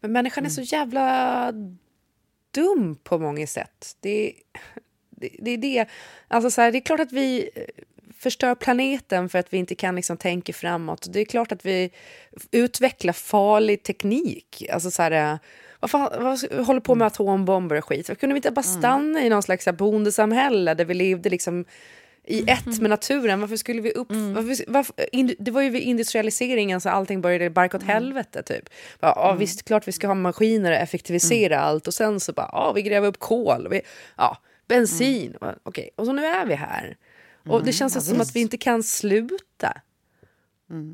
[0.00, 1.52] Men människan är så jävla
[2.50, 3.96] dum på många sätt.
[4.00, 4.34] Det,
[5.10, 5.88] det, det är det.
[6.28, 7.64] Alltså så här, det är klart att vi eh,
[8.18, 11.06] förstör planeten för att vi inte kan liksom tänka framåt.
[11.10, 11.90] Det är klart att vi
[12.50, 14.64] utvecklar farlig teknik.
[14.72, 15.38] Alltså så här,
[15.82, 18.18] vad, fan, vad håller på med atombomber och skit?
[18.20, 21.64] Kunde vi inte bara stanna i någon slags bondesamhälle där vi levde liksom
[22.24, 23.40] i ett med naturen.
[23.40, 24.08] Varför skulle vi upp...
[24.10, 28.42] Varför, varför, in, det var ju vid industrialiseringen så allting började barka åt helvete.
[28.42, 28.68] Typ.
[29.00, 31.86] Bara, ja, Visst, klart vi ska ha maskiner och effektivisera allt.
[31.86, 33.68] Och sen så bara, ja, vi gräver upp kol.
[33.70, 33.80] Vi,
[34.16, 35.36] ja, bensin.
[35.62, 36.96] Okej, och så nu är vi här.
[37.48, 38.30] Och det känns ja, som visst.
[38.30, 39.80] att vi inte kan sluta.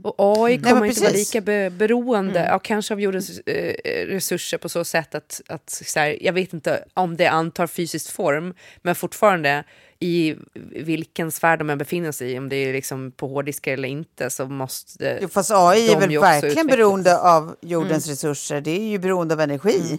[0.02, 2.50] Och AI Nej, kommer men inte vara lika be beroende, Mm.
[2.52, 6.52] ja, kanske av jordens eh, resurser på så sätt att, att så här, jag vet
[6.52, 9.64] inte om det antar fysisk form, men fortfarande
[10.00, 10.36] i
[10.84, 14.30] vilken sfär de än befinner sig i, om det är liksom på hårddiskar eller inte,
[14.30, 16.76] så måste Jo, fast AI är väl verkligen utvecklas.
[16.76, 18.12] beroende av jordens Mm.
[18.12, 18.60] resurser.
[18.60, 19.98] Det är ju beroende av energi.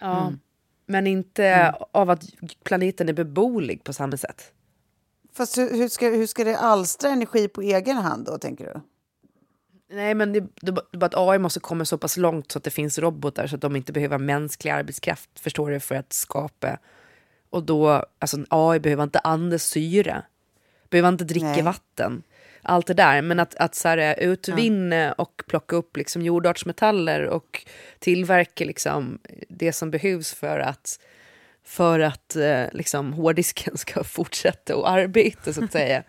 [0.00, 0.32] Ja,
[0.86, 2.24] men inte av att
[2.64, 4.52] planeten är beboelig på samma sätt.
[5.36, 8.80] Fast hur, hur, ska, hur ska det alstra energi på egen hand då, tänker du?
[9.96, 12.64] Nej, men det, det, det bara att AI måste komma så pass långt så att
[12.64, 16.78] det finns robotar så att de inte behöver mänsklig arbetskraft, förstår du, för att skapa.
[17.50, 20.22] Och då, alltså AI behöver inte andas syre,
[20.90, 21.62] behöver inte dricka Nej.
[21.62, 22.22] vatten.
[22.62, 27.66] Allt det där, men att, att så här, utvinna och plocka upp liksom jordartsmetaller och
[27.98, 29.18] tillverka liksom
[29.48, 31.00] det som behövs för att,
[31.64, 36.02] för att eh, liksom, hårddisken ska fortsätta att arbeta, så att säga.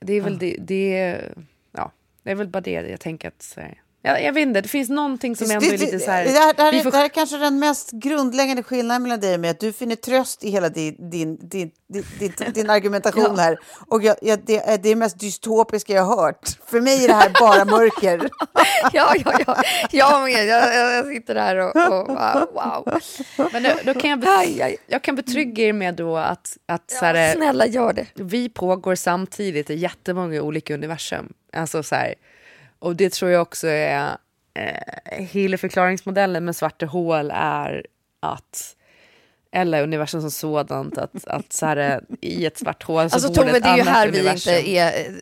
[0.00, 1.20] Det är väl det, det,
[1.72, 1.92] ja,
[2.22, 3.42] det är väl bara det jag tänker att...
[3.42, 6.24] Så här, jag, jag vet inte, det finns någonting som ändå är lite så här...
[6.24, 9.20] det, här, det, här, är- får- det här är kanske den mest grundläggande skillnaden mellan
[9.20, 11.70] dig och mig, att du finner tröst i hela din, din, din,
[12.18, 13.58] din, din, argumentation här.
[13.88, 16.48] Och jag, jag, det är det mest dystopiska jag har hört.
[16.66, 18.30] För mig är det här bara mörker.
[18.92, 19.62] ja, ja, ja.
[19.90, 20.46] Jag med.
[20.46, 22.08] Jag, jag, sitter där och, och
[22.54, 23.00] wow.
[23.52, 27.04] Men då, då kan jag, bet- jag kan betrygga er med då att, att så
[27.04, 28.06] här, snälla gör det.
[28.14, 31.32] vi pågår samtidigt i jättemånga olika universum.
[31.52, 32.14] Alltså så här,
[32.80, 34.16] och det tror jag också är
[34.54, 37.86] eh, hela förklaringsmodellen med svarta hål är
[38.20, 38.76] att
[39.52, 43.34] eller universum som sådant, att, att så här, i ett svart hål så Alltså bor
[43.34, 44.54] Tove, ett det är ju annat här vi universum.
[44.54, 45.20] inte är...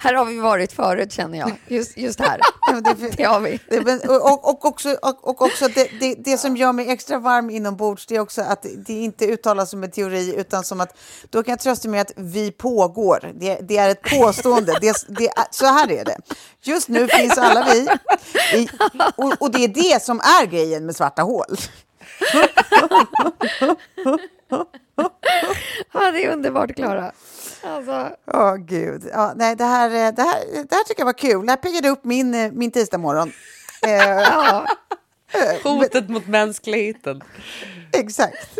[0.00, 1.52] här har vi varit förut känner jag.
[1.68, 2.40] Just, just här.
[3.16, 3.60] det har vi.
[4.08, 8.06] Och, och, också, och, och också det, det, det som gör mig extra varm inombords
[8.06, 10.98] det är också att det inte uttalas som en teori utan som att
[11.30, 13.32] då kan jag trösta mig att vi pågår.
[13.34, 14.78] Det, det är ett påstående.
[14.80, 16.18] Det, det, så här är det.
[16.62, 17.88] Just nu finns alla vi
[18.58, 18.68] i,
[19.16, 21.56] och, och det är det som är grejen med svarta hål.
[25.92, 27.12] Ja, det är underbart, Klara.
[27.66, 29.08] Alltså, Åh gud.
[29.12, 31.46] Ja, nej, det, här, eh, det, här, det här tycker jag var kul.
[31.46, 33.32] Det här piggade upp min, eh, min tisdagmorgon.
[33.82, 34.66] Eh, ja.
[35.64, 37.22] Hotet mot mänskligheten.
[37.92, 38.58] Exakt.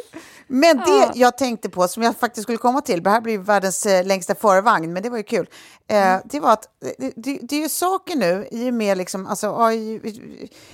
[0.48, 3.86] Men det jag tänkte på, som jag faktiskt skulle komma till, det här blir världens
[3.86, 5.48] eh, längsta förvagn, men det var ju kul.
[5.88, 9.26] Eh, det var att det, det, det är ju saker nu, i och med liksom,
[9.26, 9.98] alltså, AI,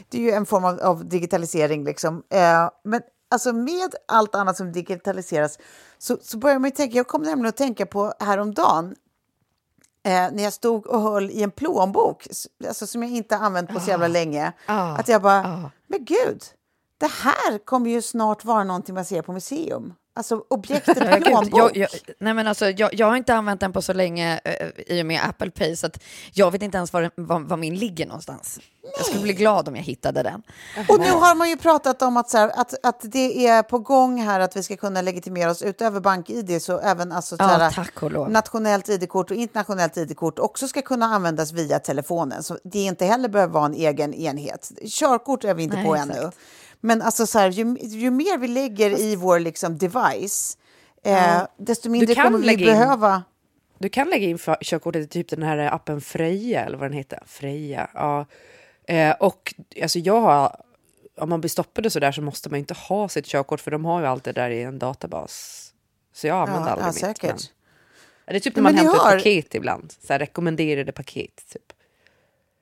[0.09, 2.23] det är ju en form av, av digitalisering, liksom.
[2.31, 5.59] Eh, men alltså med allt annat som digitaliseras
[6.03, 8.95] så, så börjar man tänka, jag kom nämligen att tänka på häromdagen,
[10.05, 12.27] eh, när jag stod och höll i en plånbok,
[12.69, 14.97] alltså, som jag inte använt på så jävla länge, Ah.
[14.97, 16.43] att jag bara, men gud,
[16.99, 19.95] det här kommer ju snart vara någonting man ser på museum.
[20.15, 21.61] Alltså objektet Ja, plånbok.
[21.61, 21.89] jag, jag,
[22.19, 25.07] nej men alltså, jag, jag har inte använt den på så länge eh, i och
[25.07, 26.03] med Apple Pay, så att
[26.33, 28.61] jag vet inte ens var, var, var min ligger någonstans.
[28.97, 30.43] Jag skulle bli glad om jag hittade den.
[30.89, 33.79] Och nu har man ju pratat om att, så här, att, att det är på
[33.79, 37.47] gång här att vi ska kunna legitimera oss utöver bank-id så även alltså, så Ja,
[37.47, 38.31] här, lov.
[38.31, 42.43] nationellt id-kort och internationellt id-kort också ska kunna användas via telefonen.
[42.43, 44.73] Så det inte heller behöver vara en egen enhet.
[44.87, 46.17] Körkort är vi inte Nej, på exakt.
[46.17, 46.31] ännu.
[46.85, 50.59] Men alltså så här, ju, ju mer vi lägger i vår liksom, device,
[51.05, 51.49] eh, Ja.
[51.59, 53.23] desto mindre kommer vi lägga in- behöva...
[53.79, 56.97] Du kan lägga in för- körkortet i typ den här appen Freja, eller vad den
[56.99, 57.23] heter.
[57.27, 58.27] Freja, ja.
[58.87, 60.57] Eh, och alltså jag har,
[61.17, 63.85] om man blir stoppad och sådär så måste man inte ha sitt körkort för de
[63.85, 65.59] har ju allt det där i en databas.
[66.15, 67.19] Så jag använder Ja, aldrig ja, mitt.
[67.19, 67.51] säkert.
[68.27, 71.43] Men, det är typ när man hämtar har- ett paket ibland, så rekommenderade paket.
[71.53, 71.73] Typ.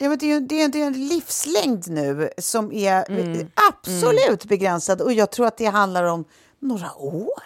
[0.03, 3.41] Ja, men det, är ju, det, är, det är en livslängd nu som är Mm.
[3.41, 6.25] eh, absolut begränsad och jag tror att det handlar om
[6.59, 7.43] några år.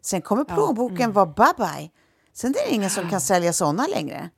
[0.00, 1.12] Sen kommer plånboken Mm.
[1.12, 1.90] vara bye-bye.
[2.32, 4.30] Sen är det ingen som kan sälja sådana längre.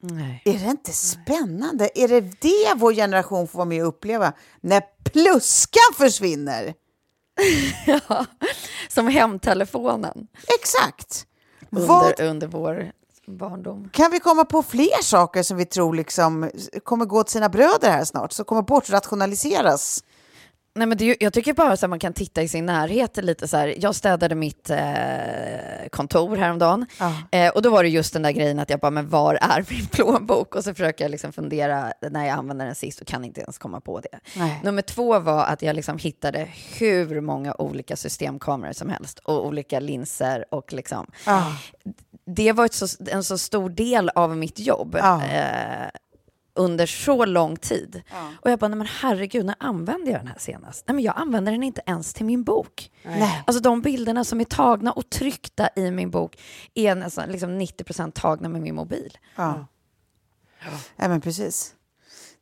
[0.00, 0.42] Nej.
[0.44, 1.90] Är det inte spännande?
[1.94, 4.32] Är det det vår generation får vara med och uppleva?
[4.60, 6.74] När pluskan försvinner?
[7.86, 8.26] ja,
[8.88, 10.26] som hemtelefonen
[10.60, 11.26] Exakt.
[11.70, 12.92] under, Vad under vår
[13.26, 13.88] barndom.
[13.92, 16.50] kan vi komma på fler saker som vi tror liksom
[16.84, 20.04] kommer gå åt sina bröder här snart, som kommer bortrationaliseras?
[20.74, 23.56] Nej, men det, jag tycker bara att man kan titta i sin närhet lite så
[23.56, 23.74] här.
[23.78, 24.78] Jag städade mitt eh,
[25.90, 26.86] kontor häromdagen
[27.30, 29.64] eh, och då var det just den där grejen att jag bara, men var är
[29.70, 30.54] min plånbok?
[30.54, 33.58] Och så försöker jag liksom fundera när jag använder den sist och kan inte ens
[33.58, 34.20] komma på det.
[34.36, 34.60] Nej.
[34.64, 36.48] Nummer två var att jag liksom hittade
[36.78, 41.06] hur många olika systemkameror som helst och olika linser och liksom.
[41.26, 41.52] Ah.
[42.26, 44.96] Det var så, en så stor del av mitt jobb.
[45.00, 45.24] Ja.
[45.24, 45.88] Eh,
[46.54, 48.02] under så lång tid.
[48.40, 50.84] Och jag bara, nej men herregud, när använde jag den här senast?
[50.88, 52.90] Nej men jag använder den inte ens till min bok.
[53.04, 53.42] Nej.
[53.46, 56.38] Alltså de bilderna som är tagna och tryckta i min bok
[56.74, 59.18] är nästan liksom 90% tagna med min mobil.
[59.36, 59.66] Ja.
[60.96, 61.74] ja, men precis.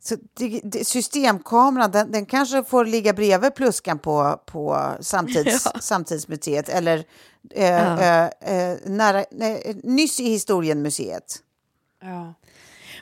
[0.03, 5.79] Så det, det, systemkameran, den, den kanske får ligga bredvid pluskan på, på samtids, Ja.
[5.79, 7.03] Samtidsmuseet eller
[7.51, 7.99] eh, Ja.
[7.99, 11.35] eh, eh, nära, nej, nyss i Historienmuseet.
[12.01, 12.33] Ja.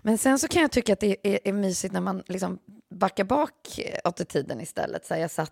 [0.02, 2.60] Men sen så kan jag tycka att det är, är mysigt när man liksom
[2.96, 5.06] backar bak åt i tiden istället.
[5.06, 5.52] Så här, jag satt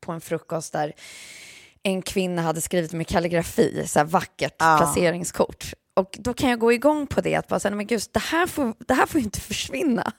[0.00, 0.92] på en frukost där
[1.82, 4.76] en kvinna hade skrivit med kalligrafi, så här vackert Ja.
[4.78, 5.72] placeringskort.
[5.94, 8.46] Och då kan jag gå igång på det, att bara säga, men gud, det här
[8.46, 10.12] får, det här får ju inte försvinna.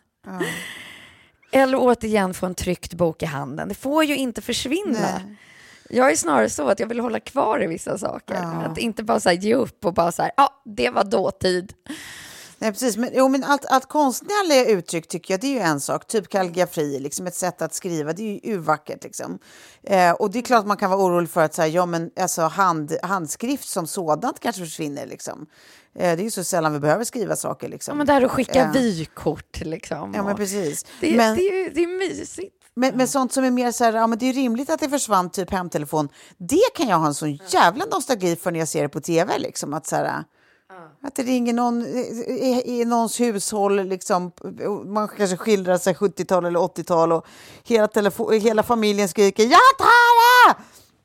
[1.51, 3.67] Eller återigen få en tryckt bok i handen.
[3.69, 4.99] Det får ju inte försvinna.
[4.99, 5.36] Nej.
[5.89, 8.36] Jag är snarare så att jag vill hålla kvar i vissa saker.
[8.36, 8.41] Ja.
[8.41, 11.74] Att inte bara så här, ge upp och bara så här, ja, det var dåtid.
[12.62, 12.97] Nej, precis.
[12.97, 16.07] Men, jo, men allt, allt konstnärliga uttryck tycker jag det är ju en sak.
[16.07, 19.03] Typ kalligrafi, liksom ett sätt att skriva, det är ju urvackert.
[19.03, 19.39] Liksom.
[19.84, 21.86] Eh, och det är klart att man kan vara orolig för att så här, ja,
[21.86, 25.05] men, alltså, hand, handskrift som sådant kanske försvinner.
[25.05, 25.45] Liksom.
[25.95, 27.70] Eh, det är ju så sällan vi behöver skriva saker.
[27.70, 27.91] Liksom.
[27.91, 30.14] Ja, men där att skicka Eh, vykort liksom.
[30.16, 30.86] Ja, men precis.
[30.99, 32.55] Det, Men- det, är, det är mysigt.
[32.74, 34.89] Men, men sånt som är mer så här, ja men det är rimligt att det
[34.89, 36.09] försvann typ hemtelefon.
[36.38, 39.38] Det kan jag ha en sån jävla nostalgi för när jag ser det på tv
[39.39, 39.74] liksom.
[39.74, 40.24] Att så här,
[41.03, 44.32] att det ringer någon i, i någons hushåll liksom.
[44.86, 47.26] Man kanske skildrar sig 70-tal eller 80-tal och
[47.63, 50.63] hela, hela familjen skriker ja Tara!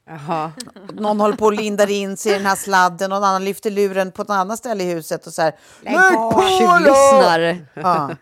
[0.09, 0.53] Jaha.
[0.93, 4.13] Någon håller på och lindar in sig i den här sladden, någon annan lyfter luren
[4.13, 5.59] på ett annat ställe i huset och så här.
[5.81, 7.67] Lägg på då!" Tjuvlyssnar.
[7.75, 8.17] Ja.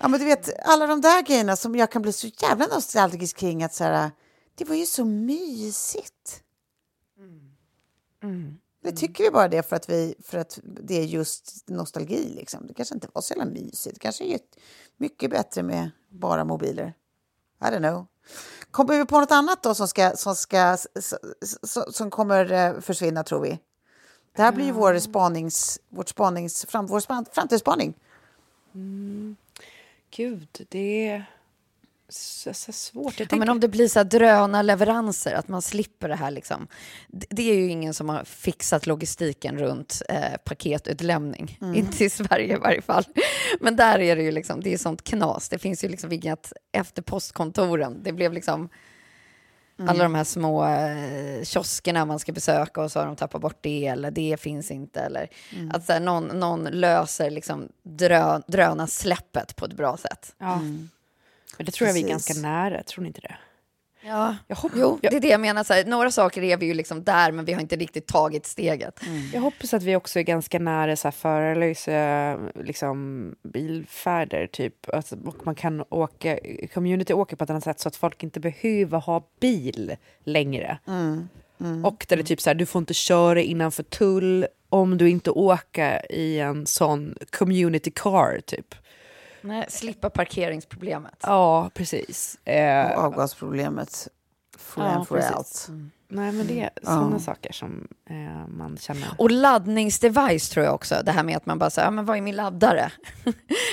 [0.00, 3.36] ja, men du vet alla de där grejerna som jag kan bli så jävla nostalgisk
[3.36, 4.10] kring att så här,
[4.54, 6.42] det var ju så mysigt.
[8.82, 12.34] Det tycker vi bara det för att, vi, för att det är just nostalgi.
[12.34, 12.66] Liksom.
[12.66, 13.94] Det kanske inte var så jävla mysigt.
[13.94, 14.38] Det kanske är
[14.96, 16.94] mycket bättre med bara mobiler.
[17.60, 18.06] I don't know.
[18.70, 20.76] Kommer vi på något annat då som, ska, som, ska,
[21.90, 23.58] som kommer eh, försvinna, tror vi?
[24.36, 27.94] Det här blir ju vår spanings, vårt spanings, fram, vår span, framtidsspaning.
[30.10, 31.30] Gud, det är
[32.10, 33.04] så, så svårt.
[33.04, 36.30] Jag Ja, tänker, men om det blir så drönarleveranser, att man slipper det här.
[36.30, 36.66] Liksom.
[37.08, 41.58] Det, det är ju ingen som har fixat logistiken runt eh, paketutlämning.
[41.74, 43.04] Inte i Sverige i varje fall.
[43.60, 45.48] Men där är det ju liksom, det är sånt knas.
[45.48, 48.02] Det finns ju liksom inget efter postkontoren.
[48.02, 48.68] Det blev liksom
[49.88, 53.58] alla de här små eh, kioskerna man ska besöka och så har de tappat bort
[53.60, 55.00] det eller det finns inte.
[55.00, 55.28] Eller
[55.72, 60.34] att så här, någon, någon löser liksom drö, drönarsläppet på ett bra sätt.
[60.38, 60.60] ja.
[61.56, 62.28] Men det tror jag vi är Precis.
[62.28, 63.36] ganska nära, tror ni inte det?
[64.02, 65.64] Ja, Jag, hopp, jo, det är det jag menar.
[65.64, 68.46] Så här, några saker är vi ju liksom där, men vi har inte riktigt tagit
[68.46, 69.00] steget.
[69.32, 74.46] jag hoppas att vi också är ganska nära så här förarlösa liksom, bilfärder.
[74.46, 74.74] Typ.
[74.94, 76.38] Alltså, och man kan åka,
[76.74, 80.78] community åker på ett annat sätt så att folk inte behöver ha bil längre.
[81.84, 85.10] Och där det är typ så här, du får inte köra innanför tull om du
[85.10, 88.74] inte åker i en sån community car typ.
[89.42, 91.14] Nej, slippa parkeringsproblemet.
[91.22, 92.38] Ja, precis.
[92.44, 94.08] Eh, Och avgasproblemet.
[94.58, 95.66] For Ja, for out.
[96.08, 99.08] nej, men det är sådana saker som eh, man känner.
[99.18, 100.94] Och laddningsdevice tror jag också.
[101.04, 102.92] Det här med att man bara säger, ja, men vad är min laddare?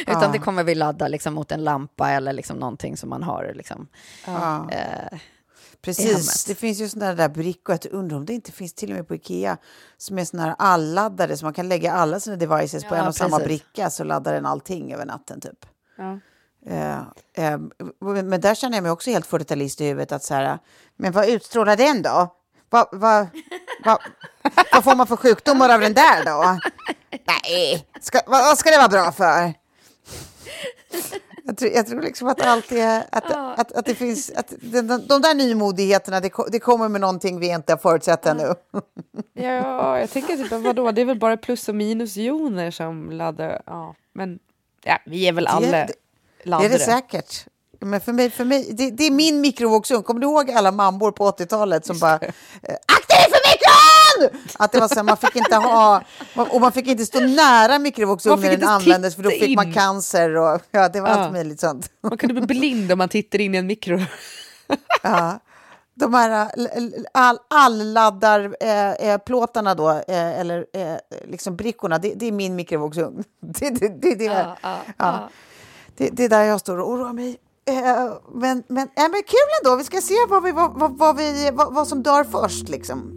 [0.08, 0.30] Utan Ja.
[0.34, 3.52] det kommer vi ladda liksom mot en lampa eller liksom någonting som man har.
[3.56, 3.88] Liksom.
[4.26, 4.70] Ja.
[4.72, 5.18] Eh.
[5.88, 8.96] Precis, det finns ju sådana där brickor, jag undrar om det inte finns till och
[8.96, 9.58] med på Ikea,
[9.98, 13.08] som är sådana här alladdare så man kan lägga alla sina devices på Ja, en
[13.08, 13.48] och samma precis.
[13.48, 15.66] bricka så laddar den allting över natten typ.
[15.98, 16.20] Ja.
[16.66, 17.00] Eh,
[17.34, 17.60] eh,
[18.24, 20.60] men där känner jag mig också helt 40-talist i huvudet att så här,
[20.96, 22.34] men vad utstrålar den då?
[22.70, 23.28] Vad, vad,
[23.84, 23.98] vad,
[24.74, 26.60] vad får man för sjukdomar av den där då?
[27.28, 29.54] Nej, ska, vad, vad ska det vara bra för?
[31.48, 34.82] Jag tror, jag tror liksom att allt är, att, att, att det finns, att de,
[34.82, 38.54] de, de där nymodigheterna, det, det kommer med någonting vi inte har förutsett ännu.
[39.34, 43.62] Ja, jag tänker typ, vadå, det är väl bara plus och minusjoner som laddar.
[43.66, 44.40] Ja, men
[44.84, 45.94] ja, vi är väl alla det, det
[46.44, 46.68] laddare.
[46.68, 47.46] är det säkert.
[47.80, 50.04] Men för mig, för mig det, det är min mikrovågsugn.
[50.04, 53.97] Kommer du ihåg alla mammor på 80-talet som bara akta dig för mikron!
[54.60, 56.02] Att det var så här, man fick inte ha
[56.36, 59.68] och man fick inte stå nära Man mikrovågsugnen när den användes för då fick man
[59.68, 59.74] in.
[59.74, 61.16] cancer och ja, det var Ja.
[61.16, 61.90] allt möjligt sånt.
[62.04, 64.00] Man kunde bli blind om man tittar in i en mikro.
[65.02, 65.40] Ja.
[66.00, 70.96] De här l- all, all-laddar eh, eh, plåtarna då, eh, eller eh,
[71.28, 73.24] liksom brickorna, det, det är min mikrovågsugn.
[73.60, 75.30] Det, det, det, det, är- Ja, ja, ja.
[75.98, 77.38] det, det är där jag står och oroar mig.
[77.70, 81.18] Eh, men, men, äh, men kul ändå, vi ska se vad, vi, vad, vad, vad,
[81.18, 83.17] vi, vad, vad som dör först, liksom.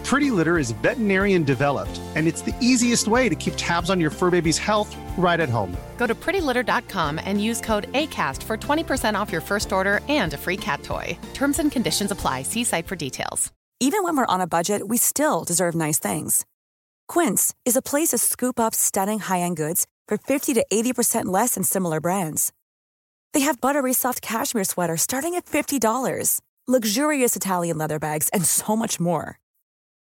[0.11, 4.09] Pretty Litter is veterinarian developed, and it's the easiest way to keep tabs on your
[4.09, 5.73] fur baby's health right at home.
[5.95, 10.37] Go to prettylitter.com and use code ACAST for 20% off your first order and a
[10.37, 11.17] free cat toy.
[11.33, 12.43] Terms and conditions apply.
[12.43, 13.53] See site for details.
[13.79, 16.45] Even when we're on a budget, we still deserve nice things.
[17.07, 21.27] Quince is a place to scoop up stunning high end goods for 50 to 80%
[21.27, 22.51] less than similar brands.
[23.33, 28.75] They have buttery soft cashmere sweaters starting at $50, luxurious Italian leather bags, and so
[28.75, 29.40] much more.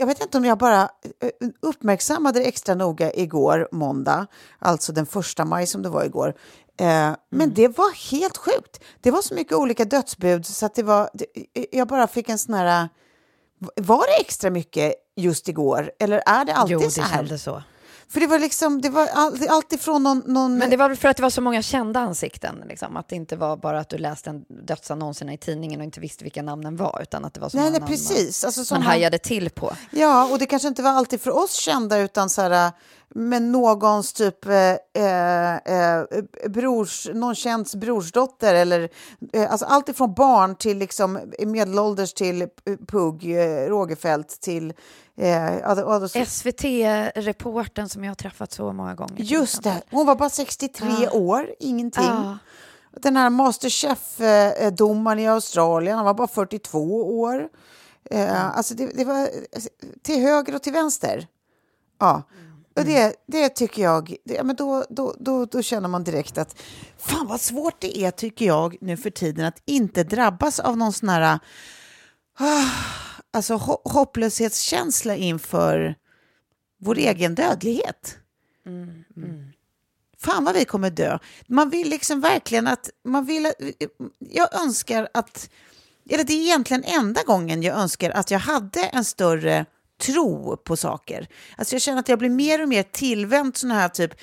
[0.00, 4.26] Jag vet inte om jag bara eh, uppmärksammade det extra noga igår, måndag,
[4.58, 6.34] alltså den första maj som det var igår.
[6.76, 8.80] Eh, Men det var helt sjukt.
[9.00, 11.26] Det var så mycket olika dödsbud så att det var, det,
[11.72, 12.88] jag bara fick en sån här...
[13.76, 17.16] Var det extra mycket just igår eller är det alltid Jo, det så här?
[17.16, 17.62] kändes så.
[18.10, 20.58] För det var liksom, det var all, alltifrån någon, någon...
[20.58, 22.96] Men det var för att det var så många kända ansikten, liksom.
[22.96, 26.24] att det inte var bara att du läste en dödsannonserna i tidningen och inte visste
[26.24, 28.42] vilka namnen var, utan att det var så Nej, många nej, namn precis.
[28.42, 29.72] man, Alltså, man hajade till på.
[29.90, 32.72] Ja, och det kanske inte var alltid för oss kända utan så här,
[33.14, 34.54] med någons typ eh,
[35.04, 36.04] eh, eh,
[36.48, 38.88] brors, någon känds brorsdotter eller
[39.32, 42.48] eh, alltså allt ifrån barn till liksom medelålders till
[42.88, 44.72] Pugg, eh, Rogefeldt till
[45.16, 49.14] eh, ja, det- ja, det- SVT-reporten som jag har träffat så många gånger.
[49.22, 51.10] Just det, hon var bara 63 Ja.
[51.10, 52.04] år, ingenting.
[52.04, 52.38] Ja.
[53.00, 57.48] Den här Masterchef-domaren i Australien, han var bara 42 år.
[58.10, 59.68] Eh, Alltså det, det var alltså,
[60.02, 61.26] till höger och till vänster.
[61.98, 62.22] Ja.
[62.80, 66.62] Och det, det tycker jag, det, men då, då, då, då känner man direkt att
[66.98, 70.92] fan vad svårt det är tycker jag nu för tiden att inte drabbas av någon
[70.92, 71.38] sån här
[72.38, 72.64] ah,
[73.32, 75.94] alltså, ho- hopplöshetskänsla inför
[76.80, 78.16] vår egen dödlighet.
[80.18, 81.18] Fan vad vi kommer dö.
[81.46, 83.54] Man vill liksom verkligen att, man vill att,
[84.18, 85.50] jag önskar att,
[86.10, 89.66] eller det är egentligen enda gången jag önskar att jag hade en större
[90.00, 91.26] tro på saker.
[91.56, 94.14] Alltså jag känner att jag blir mer och mer tillvänd sådana här typ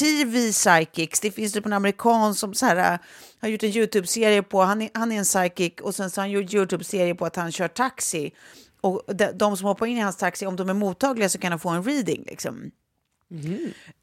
[0.00, 1.20] TV psychics.
[1.20, 2.98] Det finns typ en amerikan som så här, äh,
[3.40, 6.28] har gjort en YouTube-serie på, han är, han är en psychic och sen så har
[6.28, 8.32] han gjort YouTube-serie på att han kör taxi.
[8.80, 11.50] Och de, de som hoppar in i hans taxi, om de är mottagliga så kan
[11.50, 12.70] de få en reading liksom.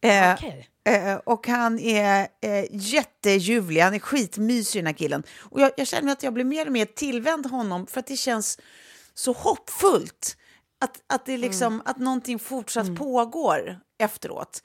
[0.01, 0.31] Eh,
[0.83, 5.23] eh, och han är eh, jätteljuvlig, han är skitmysig den här killen.
[5.39, 8.17] Och jag, jag känner att jag blir mer och mer tillvänd honom för att det
[8.17, 8.59] känns
[9.13, 10.37] så hoppfullt.
[10.81, 14.63] Att, att, det liksom, att någonting fortsatt pågår efteråt.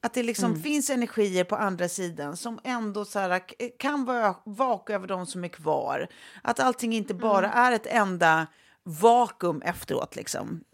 [0.00, 3.40] Att det liksom finns energier på andra sidan som ändå så här,
[3.78, 6.06] kan va- vaka över de som är kvar.
[6.42, 8.46] Att allting inte bara är ett enda
[8.82, 10.64] vakuum efteråt liksom.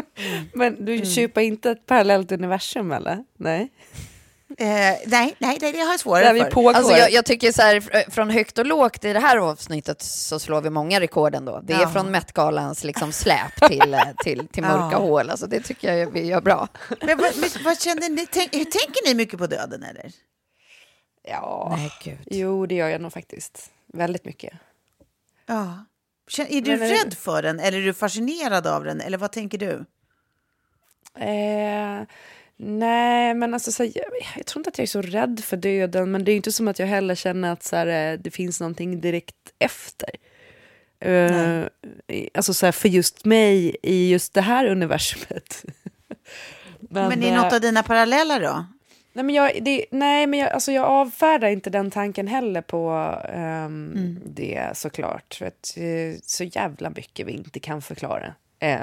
[0.54, 3.24] Men du köper inte ett parallellt universum eller?
[3.36, 3.72] Nej.
[4.58, 4.66] Eh,
[5.06, 6.74] nej, nej, det, det har jag svårare Där för.
[6.74, 10.02] Alltså jag, jag tycker så här, fr- från högt och lågt i det här avsnittet
[10.02, 11.60] så slår vi många rekord ändå.
[11.64, 11.88] Det är Ja.
[11.90, 14.98] från Met-galans liksom släp till, eh, till, till mörka Ja.
[14.98, 15.30] hål.
[15.30, 16.68] Alltså det tycker jag vi gör bra.
[17.00, 18.26] Men vad, men vad känner ni?
[18.26, 20.12] Tänk, tänker ni mycket på döden eller?
[21.28, 21.74] Ja.
[21.76, 22.18] Nej, gud.
[22.26, 23.70] Jo, det gör jag nog faktiskt.
[23.92, 24.52] Väldigt mycket.
[25.46, 25.84] Ja.
[26.28, 29.18] Känner, är du Men det- rädd för den eller är du fascinerad av den eller
[29.18, 29.84] vad tänker du?
[31.18, 32.02] Eh,
[32.64, 34.04] nej, men alltså, så, här, jag,
[34.36, 36.68] jag tror inte att jag är så rädd för döden, men det är inte som
[36.68, 40.08] att jag heller känner att så här, eh, det finns någonting direkt efter.
[41.00, 41.62] Eh,
[42.08, 45.64] i- alltså så här, för just mig i just det här universumet.
[46.90, 48.66] Men, i eh, något av dina paralleller då?
[49.12, 52.88] Nej, men jag, det, nej, men jag, alltså jag avfärdar inte den tanken heller på
[53.28, 54.20] ehm, Mm.
[54.26, 55.34] det såklart.
[55.34, 58.34] För att eh, så jävla mycket vi inte kan förklara.
[58.58, 58.78] Eh,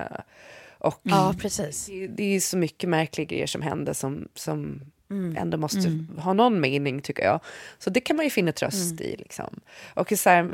[0.82, 1.86] och Ja, precis.
[1.86, 4.82] det, det är så mycket märkliga grejer som händer som, som
[5.38, 6.18] ändå måste Mm.
[6.18, 7.40] ha någon mening tycker jag.
[7.80, 9.04] Så det kan man ju finna tröst Mm.
[9.04, 9.16] i.
[9.18, 9.60] Liksom.
[9.94, 10.52] Och så här,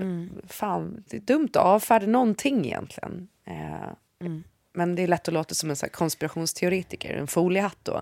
[0.48, 3.28] fan, det är dumt att avfärda någonting egentligen.
[3.46, 3.90] Eh,
[4.22, 4.44] Mm.
[4.74, 8.02] Men det är lätt att låta som en så konspirationsteoretiker, en foliehatt då.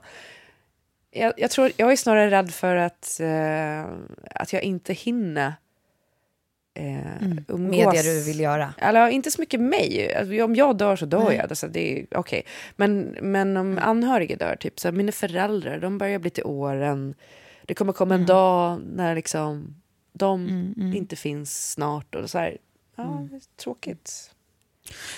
[1.11, 3.85] Jag, jag, tror, jag är snarare rädd för att, eh,
[4.41, 5.53] att jag inte hinner
[6.75, 7.45] eh, Mm.
[7.47, 7.77] umgås.
[7.85, 8.73] Med det du vill göra.
[8.77, 10.15] Eller inte så mycket mig.
[10.15, 11.35] Alltså, om jag dör så dör Nej.
[11.35, 11.49] jag.
[11.49, 12.45] Alltså, det är okej.
[12.75, 17.13] Men, men om anhöriga dör, typ så här, mina föräldrar, de börjar bli till åren.
[17.65, 18.27] Det kommer komma en Mm.
[18.27, 19.75] dag när liksom
[20.13, 20.47] de
[20.95, 22.15] inte finns snart.
[22.15, 22.57] Och så här,
[22.95, 23.39] ja, Mm.
[23.63, 24.31] tråkigt.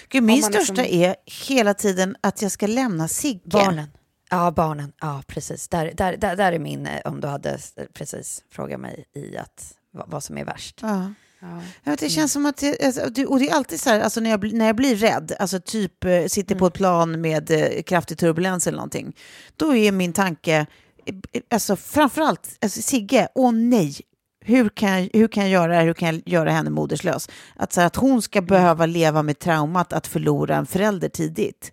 [0.09, 1.15] Gud, min Om man största liksom- är
[1.47, 3.41] hela tiden att jag ska lämna Sigge.
[3.43, 3.87] Barnen.
[4.29, 4.93] Ja, barnen.
[5.01, 5.67] Ja, precis.
[5.67, 7.57] Där, där, där, där är min, eh, om du hade
[7.93, 10.79] precis frågat mig i att, vad, vad som är värst.
[10.81, 11.13] Ja.
[11.39, 11.95] Ja.
[11.99, 14.53] Det känns som att, det, alltså, och det är alltid så här, alltså när jag,
[14.53, 18.67] när jag blir rädd, alltså typ eh, sitter på ett plan med eh, kraftig turbulens
[18.67, 19.15] eller någonting,
[19.55, 20.65] då är min tanke,
[21.05, 23.95] eh, alltså framförallt, alltså, Sigge, åh nej,
[24.39, 27.29] hur kan, jag, hur kan jag göra det här, hur kan jag göra henne moderslös?
[27.55, 31.71] Att, så här, att hon ska behöva leva med traumat att förlora en förälder tidigt.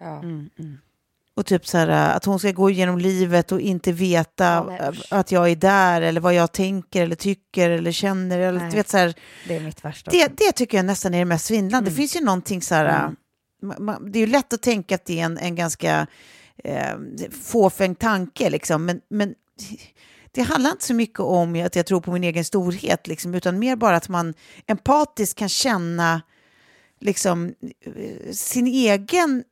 [0.00, 0.18] Ja.
[0.18, 0.50] Mm,
[1.40, 4.44] Och typ så här, att hon ska gå igenom livet och inte veta
[4.78, 8.38] Ja, att jag är där eller vad jag tänker eller tycker eller känner.
[8.38, 8.70] Eller, Nej.
[8.70, 9.14] vet, så här,
[9.48, 10.10] Det är mitt värsta.
[10.10, 11.90] det, det tycker jag nästan är det mest svindlande.
[11.90, 12.84] Det finns ju någonting så här...
[13.04, 13.16] Mm.
[13.62, 16.06] ma- ma- det är ju lätt att tänka att det är en, en ganska
[16.64, 16.94] eh,
[17.42, 18.84] fåfäng tanke, liksom.
[18.86, 19.34] men, men
[20.32, 23.58] det handlar inte så mycket om att jag tror på min egen storhet, liksom, utan
[23.58, 24.34] mer bara att man
[24.66, 26.22] empatiskt kan känna
[27.00, 27.54] liksom,
[27.96, 29.44] eh, sin egen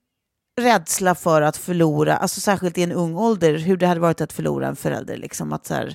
[0.58, 4.32] rädsla för att förlora, alltså särskilt i en ung ålder, hur det hade varit att
[4.32, 5.16] förlora en förälder.
[5.16, 5.94] Liksom, att så här,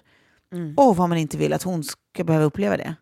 [0.54, 0.74] Mm.
[0.78, 2.96] åh, vad man inte vill att hon ska behöva uppleva det.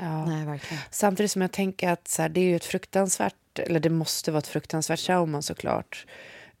[0.00, 0.26] Ja.
[0.26, 0.82] Nej, verkligen.
[0.90, 4.30] Samtidigt som jag tänker att så här, det är ju ett fruktansvärt, eller det måste
[4.30, 6.06] vara ett fruktansvärt trauma såklart.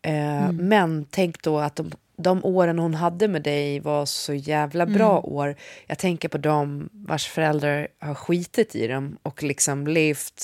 [0.02, 0.56] Eh, Mm.
[0.68, 5.18] Men tänk då att de, de åren hon hade med dig var så jävla bra
[5.18, 5.32] Mm.
[5.32, 5.56] år.
[5.86, 10.42] Jag tänker på dem vars föräldrar har skitit i dem och liksom levt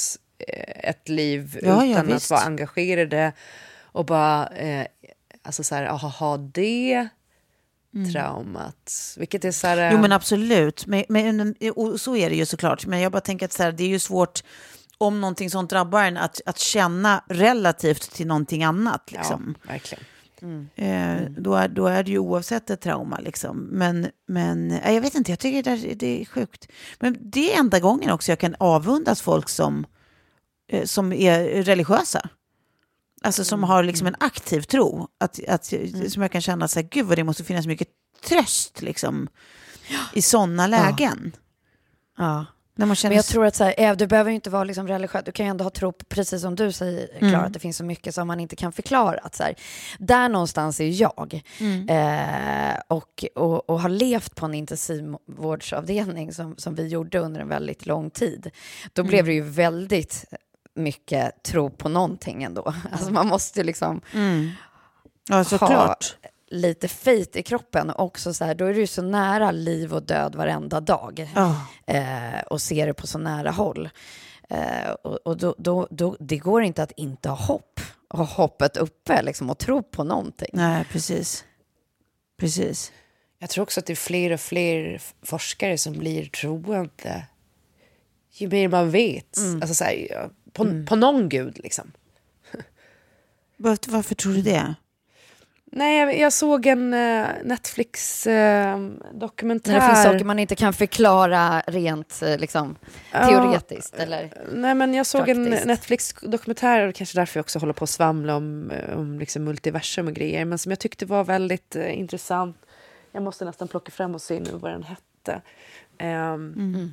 [0.49, 2.31] eh, ett liv Ja, ja, utan att visst.
[2.31, 3.33] vara engagerade
[3.93, 4.87] och bara, eh,
[5.43, 7.09] alltså så här, aha, det
[8.13, 9.15] traumat.
[9.19, 9.77] Vilket är så här...
[9.79, 9.93] Mm.
[9.93, 12.87] Jo men absolut, men, men, och så är det ju såklart.
[12.87, 14.41] Men jag bara tänker att så här, det är ju svårt
[14.99, 19.13] om någonting sånt drabbar en att, att känna relativt till någonting annat.
[19.13, 19.55] Liksom.
[19.63, 20.05] Ja, verkligen.
[20.75, 23.19] Eh, då, är, då är det ju oavsett ett trauma.
[23.19, 23.57] Liksom.
[23.71, 26.69] Men, men eh, jag vet inte, jag tycker det, är- det är sjukt.
[27.01, 29.87] Men det är enda gången också jag kan avundas folk som,
[30.73, 32.29] eh, som är religiösa.
[33.25, 35.09] Alltså som har liksom en aktiv tro.
[35.21, 35.65] Att, att,
[36.09, 37.89] Som jag kan känna så här, gud vad det måste finnas mycket
[38.25, 39.29] tröst liksom,
[40.15, 41.33] i sådana lägen.
[42.19, 42.47] Ja.
[42.75, 44.65] När man känner Men jag tror att så här, eh, du behöver ju inte vara
[44.65, 47.45] liksom religiös, du kan ju ändå ha tro på, precis som du säger Klara, Mm.
[47.47, 49.19] att det finns så mycket som man inte kan förklara.
[49.23, 49.55] Att så här,
[49.99, 51.43] där någonstans är jag.
[51.61, 51.89] Mm.
[51.89, 57.49] Eh, och, och, och har levt på en intensivvårdsavdelning som, som vi gjorde under en
[57.49, 58.51] väldigt lång tid.
[58.93, 59.27] Då blev Mm.
[59.27, 60.25] det ju väldigt
[60.81, 62.75] mycket tro på någonting ändå.
[62.93, 64.51] Alltså man måste liksom Mm.
[65.29, 65.97] Ja, ha
[66.51, 67.91] lite faith i kroppen.
[67.91, 71.31] Och också så här, då är du ju så nära liv och död varenda dag.
[71.35, 71.67] Ja.
[71.87, 73.89] Eh, och ser det på så nära håll.
[74.49, 77.81] Eh, och och då, då, då, det går inte att inte ha hopp.
[78.11, 80.51] Ha hoppet uppe liksom, och tro på någonting.
[80.53, 81.45] Nej, precis.
[82.39, 82.93] Precis.
[83.39, 87.27] Jag tror också att det är fler och fler forskare som blir troende
[88.33, 89.37] ju mer man vet.
[89.37, 89.63] Mm.
[89.63, 91.93] Alltså så här, på, på någon gud liksom.
[93.57, 94.75] Var, varför tror du det?
[95.73, 99.73] Nej, jag, såg en uh, Netflix-dokumentär.
[99.73, 102.77] När det finns saker man inte kan förklara rent eh, liksom,
[103.13, 103.95] teoretiskt.
[103.95, 104.33] Eller?
[104.53, 105.63] Nej, men jag såg Praktiskt.
[105.63, 109.45] en Netflix-dokumentär, och kanske därför jag också håller på att svamla om, eh, om liksom
[109.45, 112.57] multiversum och grejer, men som jag tyckte var väldigt eh, intressant.
[113.13, 115.43] Jag måste nästan plocka fram och se nu vad den hette.
[115.99, 116.91] Ehm, Mm.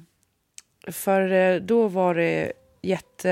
[0.87, 2.53] För eh, då var det
[2.87, 3.31] jätte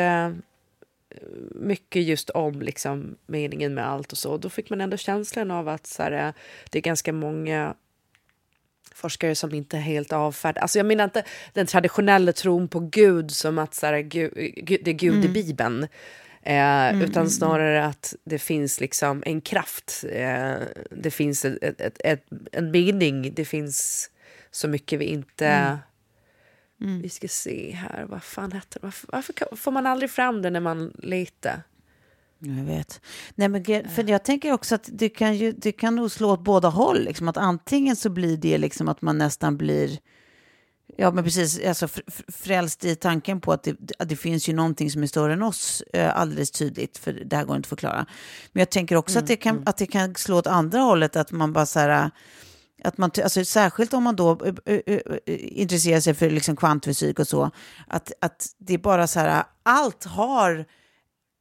[1.10, 1.18] eh,
[1.56, 4.38] mycket just om liksom, meningen med allt och så.
[4.38, 6.34] Då fick man ändå känslan av att så här, eh,
[6.70, 7.76] det är ganska många
[8.96, 10.62] forskare som inte helt avfärdar...
[10.62, 14.82] Alltså jag menar inte den traditionella tron på Gud som att så här, Gud, Gud,
[14.84, 15.34] det är Gud i Mm.
[15.34, 15.84] Bibeln.
[16.44, 20.06] Eh, Mm, utan snarare att det finns liksom en kraft.
[20.12, 20.56] Eh,
[20.92, 23.34] det finns ett, ett, ett, ett, en mening.
[23.34, 24.10] Det finns
[24.52, 25.48] så mycket vi inte...
[25.48, 25.78] Mm.
[26.78, 28.86] Vi ska se här, vad fan heter det?
[28.86, 31.62] Varför, varför får man aldrig fram det när man letar?
[32.40, 33.02] Jag vet.
[33.36, 36.44] Nej, men, för jag tänker också att det kan, ju, det kan nog slå åt
[36.44, 37.04] båda håll.
[37.04, 40.00] Liksom, att antingen så blir det liksom att man nästan blir
[40.98, 41.66] Ja, men precis.
[41.66, 45.04] Alltså, fr- fr- frälst i tanken på att det, att det finns ju någonting som
[45.04, 48.06] är större än oss eh, alldeles tydligt, för det här går inte att förklara.
[48.52, 51.32] Men jag tänker också att, det kan, att det kan slå åt andra hållet, att
[51.32, 52.12] man bara så här,
[52.86, 57.20] Att man, alltså, särskilt om man då ö, ö, ö, intresserar sig för liksom kvantfysik
[57.20, 57.52] och så,
[57.88, 60.66] att, att det är bara så här, allt har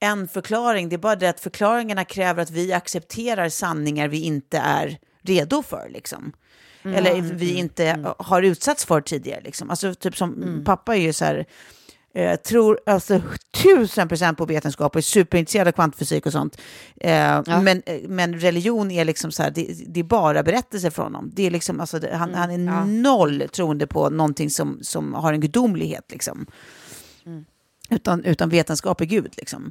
[0.01, 0.89] en förklaring.
[0.89, 5.63] Det är bara det att förklaringarna kräver att vi accepterar sanningar vi inte är redo
[5.63, 5.89] för.
[5.91, 6.33] Liksom.
[6.85, 6.97] Mm.
[6.97, 8.13] Eller vi mm, inte mm.
[8.19, 9.41] har utsatts för tidigare.
[9.41, 9.71] Liksom.
[9.71, 10.65] Alltså, typ som Mm.
[10.65, 11.47] pappa är ju så här,
[12.15, 13.21] eh, tror alltså
[13.63, 16.61] tusen procent på vetenskap och är superintresserad av kvantfysik och sånt.
[17.01, 21.05] Eh, men, eh, men religion är liksom så här, det, det är bara berättelser från
[21.05, 21.31] honom.
[21.35, 22.85] Det är liksom, alltså, det, han, Mm, han är ja.
[22.85, 26.11] noll troende på någonting som, som har en gudomlighet.
[26.13, 26.47] Liksom.
[27.27, 27.45] Mm.
[27.91, 29.35] Utan, utan vetenskap är Gud.
[29.37, 29.71] Liksom.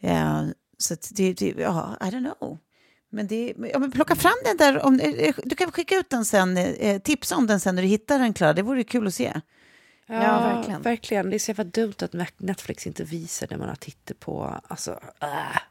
[0.00, 0.42] Eh,
[0.78, 2.58] så det, det, ja, I don't know.
[3.10, 6.24] Men, det, ja, men plocka fram den där, om, eh, du kan skicka ut den
[6.24, 9.14] sen, eh, tipsa om den sen när du hittar den Klara, det vore kul att
[9.14, 9.40] se.
[10.06, 10.82] Ja, verkligen.
[10.82, 11.30] verkligen.
[11.30, 14.60] Det är så jävla dumt att Netflix inte visar det man har tittat på.
[14.68, 15.28] Alltså, äh,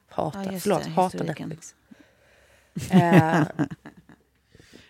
[0.10, 1.50] hatar, Ja, förlåt, det, historiken.
[1.50, 1.76] Netflix.
[2.92, 3.44] Eh,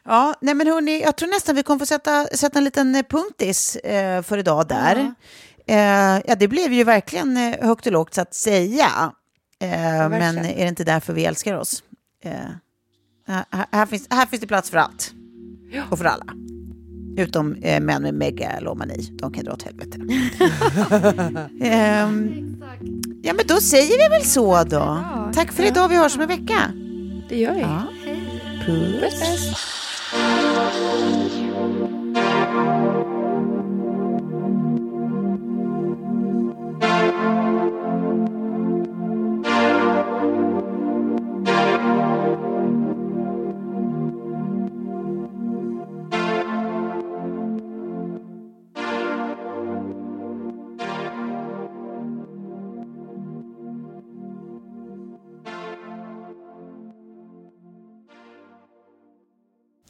[0.06, 3.04] Ja, nej men hörni, jag tror nästan vi kommer få sätta, sätta en liten eh,
[3.04, 5.14] punktis eh, för idag där.
[5.68, 9.14] Eh, ja, det blev ju verkligen eh, högt och lågt så att säga.
[9.60, 10.46] Eh, men verkligen.
[10.46, 11.84] är det inte därför vi älskar oss?
[13.28, 15.14] Här, här, finns, här finns det plats för allt.
[15.92, 16.26] Och för alla.
[17.18, 19.10] Utom eh, män med megalomani.
[19.12, 19.98] De kan dra åt helvete.
[21.62, 22.56] Ehm,
[23.22, 25.04] ja, men då säger vi väl så då.
[25.34, 25.90] Tack för idag.
[25.90, 26.72] Vi hörs om en vecka.
[27.30, 27.62] det gör vi.
[27.62, 27.84] Ja.
[28.66, 29.54] Puss.